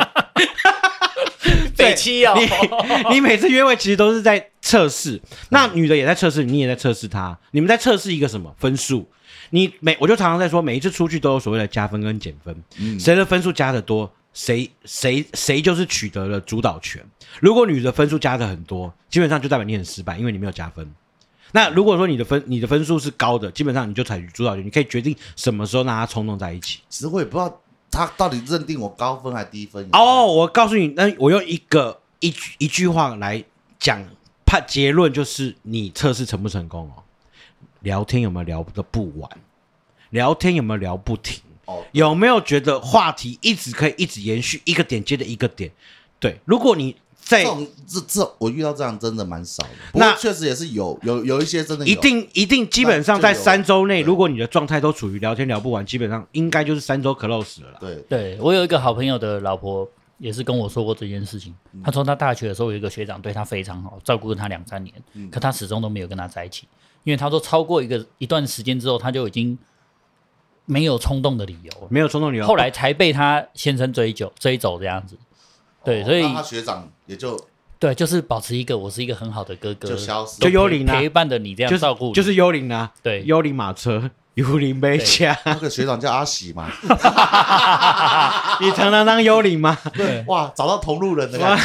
[1.77, 5.21] 北七哦，你你每次约会其实都是在测试，
[5.51, 8.53] 那女的也在测试，你也在测试她，你们在测试一个什么？
[8.59, 9.09] 分数？
[9.51, 12.99] 你每我就常常在说，每一次出去都有所谓的加分跟减分，嗯。
[12.99, 17.05] 谁的分数加的多，谁谁谁就是取得了主导权。
[17.41, 20.89] 如果女的分数加的很多，基本上就代表你很失败，因为你没有加分。
[21.51, 26.79] 那如果说你的分你的分数是高的，基本上你就采取主导权，你可以决定什么时候让他冲动在一起。
[26.89, 27.61] 其实我也不知道
[27.91, 29.89] 他到底认定我高分还低分。
[29.91, 33.43] 哦，，我告诉你，那我用一个一句一句话来
[33.81, 34.01] 讲，
[34.47, 37.03] 判结论就是你测试成不成功哦。
[37.81, 39.29] 聊天有没有聊的不完？
[40.11, 41.43] 聊天有没有聊不停？
[41.69, 45.71] 哦，有没有觉得话题一直可以一直延续，一个点接着一个点？
[46.19, 49.69] 对，如果你在这种这这我遇到这样真的蛮少的。
[49.93, 57.77] 那确实也是有有有一些真的一定一定基本上在三周内，如果你的状态都处于聊天聊不完，基本上应该就是三周 close 了啦。
[57.79, 61.55] 对对我有一个好朋友的老婆也是跟我说过这件事情。
[61.85, 64.95] 他说他大学的时候有一个学长对他非常好，照顾了他两三年，
[65.31, 66.67] 可他始终都没有跟他在一起，
[67.05, 69.57] 因为他说超过一个一段时间之后，他就已经
[70.69, 72.47] 没有冲动的理由了，没有冲动理由。
[72.47, 75.17] 后来才被他先生追究追走这样子。
[75.83, 77.41] 对，哦所以那他学长也就
[77.79, 80.41] 对，就是保持一个我是一个很好的哥哥，就消失。
[80.41, 80.93] 就幽灵啊。
[80.93, 83.23] 陪伴着你这样就是照顾你，就是幽灵啊，对。
[83.25, 85.39] 幽灵马车，幽灵杯架。
[85.45, 86.69] 那个学长叫阿喜嘛，
[88.61, 89.79] 你常常当幽灵吗？
[89.95, 90.25] 对。
[90.27, 91.63] 哇，找到同路人的感觉。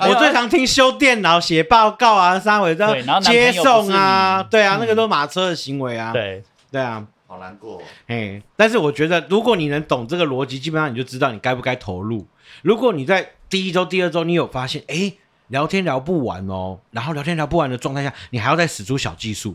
[0.08, 4.50] 我最常听修电脑、写报告啊、三伟这对然后男朋接友送啊，不是你。
[4.50, 6.42] 对啊，那个都马车的行为啊，对。
[6.70, 12.26] 对啊，好难过哦，哎，但是我觉得如果你能懂这个逻辑，基本上你就知道你该不该投入。
[12.60, 15.14] 如果你在第一周、第二周你有发现，哎，
[15.48, 19.54] 聊天聊不完哦，然后聊天聊不完的状态下，你还要再使出小技术，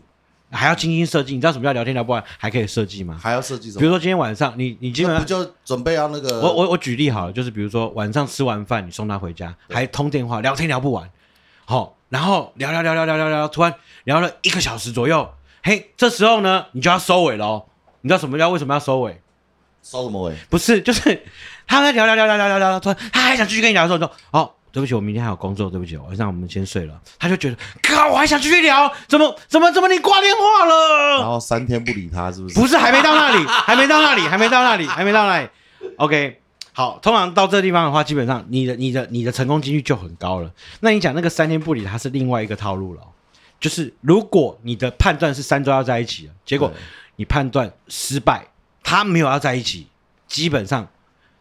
[0.50, 1.36] 还要精心设计。
[1.36, 3.16] 你知道什么叫聊天聊不完还可以设计吗？
[3.22, 3.80] 还要设计什么？
[3.80, 6.40] 比如说今天晚上，你你基本上不就准备要那个？
[6.40, 11.08] 我我我举例好了，就是比如说晚上吃完饭，你送他回家，还通电话聊天聊不完，
[11.64, 13.72] 好、然后聊聊聊聊聊聊聊，突然
[14.02, 15.30] 聊了一个小时左右，
[15.62, 17.66] 嘿，这时候呢，你就要收尾喽。
[18.00, 19.20] 你知道什么叫为什么要收尾？
[19.82, 20.34] 收什么尾？
[20.50, 21.22] 不是，就是
[21.66, 24.52] 他在聊聊聊聊聊聊聊，突然他还想继续跟你聊的时候，说哦。
[24.70, 25.70] 对不起，我明天还有工作。
[25.70, 27.00] 对不起，晚上我们先睡了。
[27.18, 31.18] 他就觉得，靠，我还想继续聊，怎么怎么怎么你挂电话了？
[31.20, 32.54] 然后三天不理他，是不是？
[32.54, 35.48] 不是，还没到那里，还没到那里，还没到那里，还没到那里。
[35.96, 36.42] OK，
[36.74, 40.52] 好，通常到这地方的话，基本上你的、你的、你的成功几率就很高了。
[40.80, 43.08] 那你讲那个三天不理，他是另外一个套路了哦、
[43.58, 46.76] 就是如果你的判断是三周要在一起了，结果对
[47.18, 48.46] 你判断失败，
[48.82, 49.88] 他没有要在一起，
[50.28, 50.88] 基本上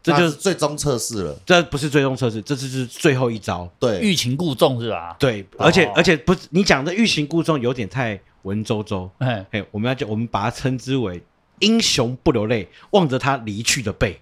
[0.02, 1.40] 这就是最终测试了。
[1.46, 3.70] 这不是最终测试，这只是最后一招。
[3.80, 5.16] 对，欲擒故纵是吧？
[5.20, 9.08] 对，而且、哦而且不是你讲的欲擒故纵有点太文绉绉。
[9.20, 11.22] 哎，嘿，我们要叫我们把它称之为
[11.60, 14.20] 英雄不流泪，望着他离去的背。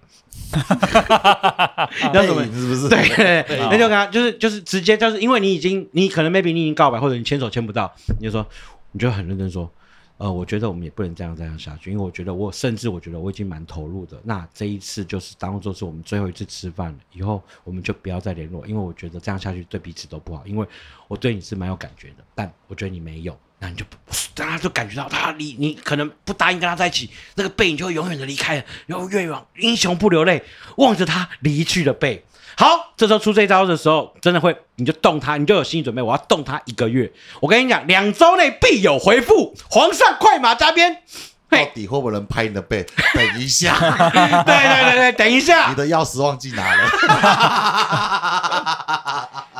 [2.12, 2.46] 要什么背？
[2.46, 2.88] 影是不是？
[2.90, 8.46] 对，对对哦那就跟他就是就是直接就是因为你已经你可能 maybe 你已经告白或者你牵手牵不到，你就说
[8.92, 9.70] 你就很认真说，
[10.18, 20.66] 呃，我觉得我们也不能这样这样下去，因为我觉得我甚至我觉得我已经蛮投入的，那这一次就是当做是我们最后一次吃饭了，以后我们就不要再联络，因为我觉得这样下去对彼此都不好，因为
[21.08, 23.38] 我对你是蛮有感觉的，但我觉得你没有。
[23.58, 23.96] 那你就不，
[24.34, 30.42] 大家就感觉到他离你可能不答应跟他在一起，那个背影就会永远的离开了，然后越往英雄不流泪，
[30.76, 32.22] 望着他离去的背。
[32.58, 37.12] 好，这时候出这招的时候，真的会，你就动他，你就有心理准备，我要动他一个月。
[37.40, 39.54] 我跟你讲，两周内必有回复。
[39.68, 41.02] 皇上快马加鞭。
[41.48, 42.84] 到，底会不会能拍你的背？
[43.14, 46.90] 等一下， 对对对对，等一下你，的钥匙忘记拿了。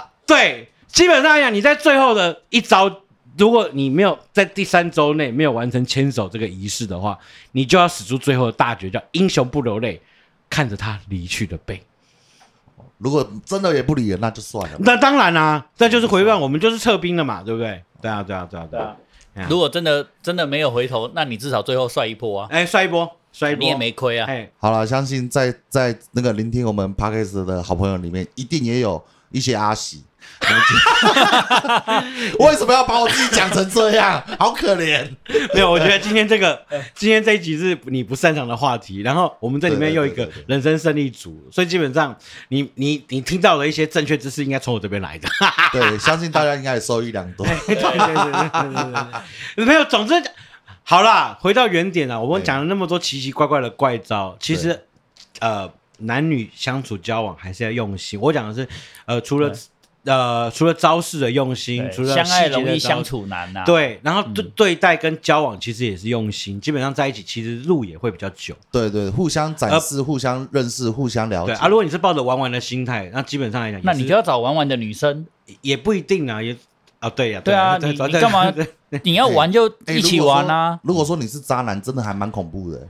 [0.26, 2.90] 对，基本上来讲，你在最后的一招，
[3.38, 7.16] 如果你没有在第三周内没有完成牵手这个仪式的话，
[7.52, 10.00] 你就要使出最后的大绝，叫英雄不流泪，
[10.50, 11.85] 看着他离去的背。
[12.98, 14.76] 如果真的也不理人，那就算了。
[14.80, 17.82] 那当然啦、这就是回报，我们就是撤兵了嘛，对不对？
[18.00, 18.96] 对啊，对啊，对啊，对啊。
[19.34, 24.26] 啊如果真的真的没有回头，那你至少最后帅一波啊，哎，帅一波，帅一波，你也没亏啊。
[24.26, 30.02] 哎，好了，相信在在那个聆听我们 podcast 的好朋友里面，一定也有一些阿喜。
[30.40, 34.22] 你们觉为什么要把我自己讲成这样？
[34.38, 35.08] 好可怜。
[35.54, 36.64] 没有，我觉得今天这个
[36.94, 42.16] 今天这一集是你不擅长的话题，然后我们这里面又一个人生胜利组，所以基本上
[42.48, 45.28] 你你你听到了一些正确知识，应该从我这边来的。
[45.72, 47.46] 对，相信大家应该也受益良多。
[47.66, 48.50] 对对对对
[49.56, 50.14] 对没有，总之
[50.82, 54.86] 好啦，回到原点啊，我们对讲了那么多奇奇怪怪的怪招，其实
[55.40, 55.68] 呃，
[55.98, 58.20] 男女相处交往还是要用心。
[58.20, 58.68] 我讲的是
[59.04, 59.58] 呃，除了对
[60.06, 68.54] 呃除了招式的用心，除了相爱容易相处难呐。，对，然后对嗯对待跟交往其实也是用心，基本上在一起其实路也会比较久。
[68.72, 71.52] 对对，互相展示、互相认识、互相了解。
[71.52, 75.26] 对啊，如果你是抱着玩玩的心态，那基本上来讲，那你就要找玩玩的女生，
[75.60, 76.56] 也不一定啊，也
[77.00, 78.52] 啊对呀，对啊对你你干嘛
[79.02, 80.78] 你要玩就 哎一起玩啊。
[80.82, 82.86] 如果说你是渣男，真的还蛮恐怖的。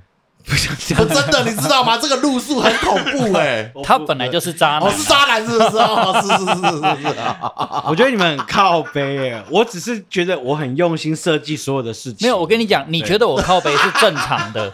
[0.49, 1.99] 不想讲我真的，你知道吗？
[2.01, 3.71] 这个路数很恐怖哎。
[3.83, 5.77] 他本来就是渣男我，啊，是渣男是不是？
[5.77, 7.83] 哦，是是是是是是啊。
[7.89, 12.19] 我觉得你们很靠背耶，我只是觉得我很用心设计所有的事情。
[12.23, 14.73] 没有，我跟你讲，你觉得我靠背是正常的，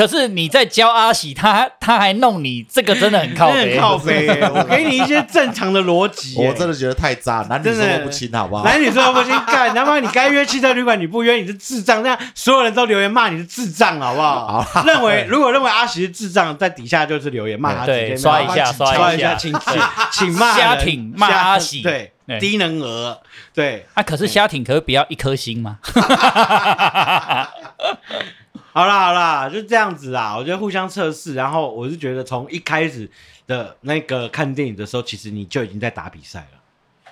[0.00, 3.74] 可是你在教阿喜，他他还弄你，这个真的很靠背。
[3.74, 6.48] 很靠背， 我给你一些正常的逻辑耶。
[6.48, 8.64] 我真的觉得太渣，男女真的授不亲，好不好？
[8.64, 14.82] 男女说不行，干他妈你该约汽车旅馆你不约，你是智障，这样所有人都留言骂你是智障，好不好？
[14.86, 17.84] 认为如果认为阿喜是智障，在底下就是留言骂他，
[18.16, 19.60] 刷一下，刷下，一下，请请
[20.10, 23.18] 请骂人瞎挺骂阿喜对对低能儿，
[23.52, 25.76] 对，啊，可是虾挺可以不要一颗星吗？
[28.72, 30.36] 好啦好啦，就这样子啦。
[30.36, 33.10] 我觉得互相测试，然后我是觉得从一开始
[33.46, 36.58] 的那个看电影的时候，其实你就已经在打比赛了。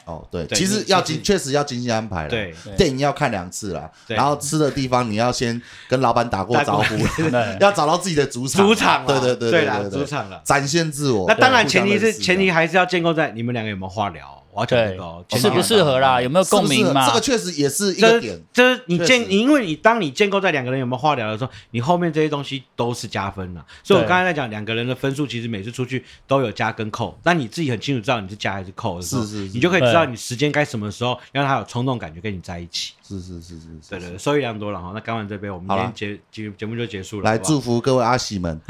[0.05, 2.31] 哦，对，对其实要精，确实要精心安排了。
[2.31, 8.67] 对，电影要看两次啦，对然后吃的地方你要先跟老板打过招呼，对 要找到自己的主场。
[8.67, 10.41] 主场啦，对对对对啦，对主场了。
[10.45, 11.27] 展现自我。
[11.29, 14.43] 那当然，前提是前提还是要建构在你们两个有没有话聊。
[14.59, 16.21] 我要讲这对个哦，哦适不适合啦？
[16.21, 17.07] 有没有共鸣嘛？
[17.07, 18.43] 这个确实也是一就是个点。
[18.53, 23.65] 就是你确建，实因为你当你建构在两个人有没有话聊的时候，你后面这些东西都是加分了。
[23.83, 32.95] 所以我对刚才在讲两个人的分数，其实每次出去都有加跟扣，但你自己很清楚知道你是加还是扣的时候，是是是你就可以知道对你时间该什么时候让他有冲动感觉跟你在一起。
[33.07, 33.91] 是是是是是。
[33.91, 34.91] 对对，对，收益良多了哈。
[34.95, 37.25] 那干完这杯，我们好啦今天节节节目就结束了。
[37.25, 38.61] 来好不好祝福各位阿喜们，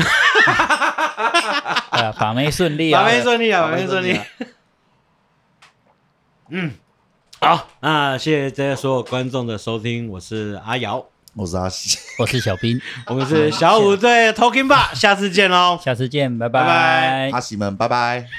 [1.91, 3.09] 哎呀，把妹顺利啊把！
[3.09, 4.16] 妹顺利啊，把妹顺利
[6.51, 6.72] 把妹顺利
[7.40, 7.57] 啊。
[7.57, 11.99] 好，那谢谢这些所有观众的收听，我是阿瑶，我是阿喜。
[12.18, 15.78] 我是小兵， 我们是小五队 Talking Bar，下次见喽。
[15.82, 18.26] 下次见，拜拜拜拜阿喜们，拜拜。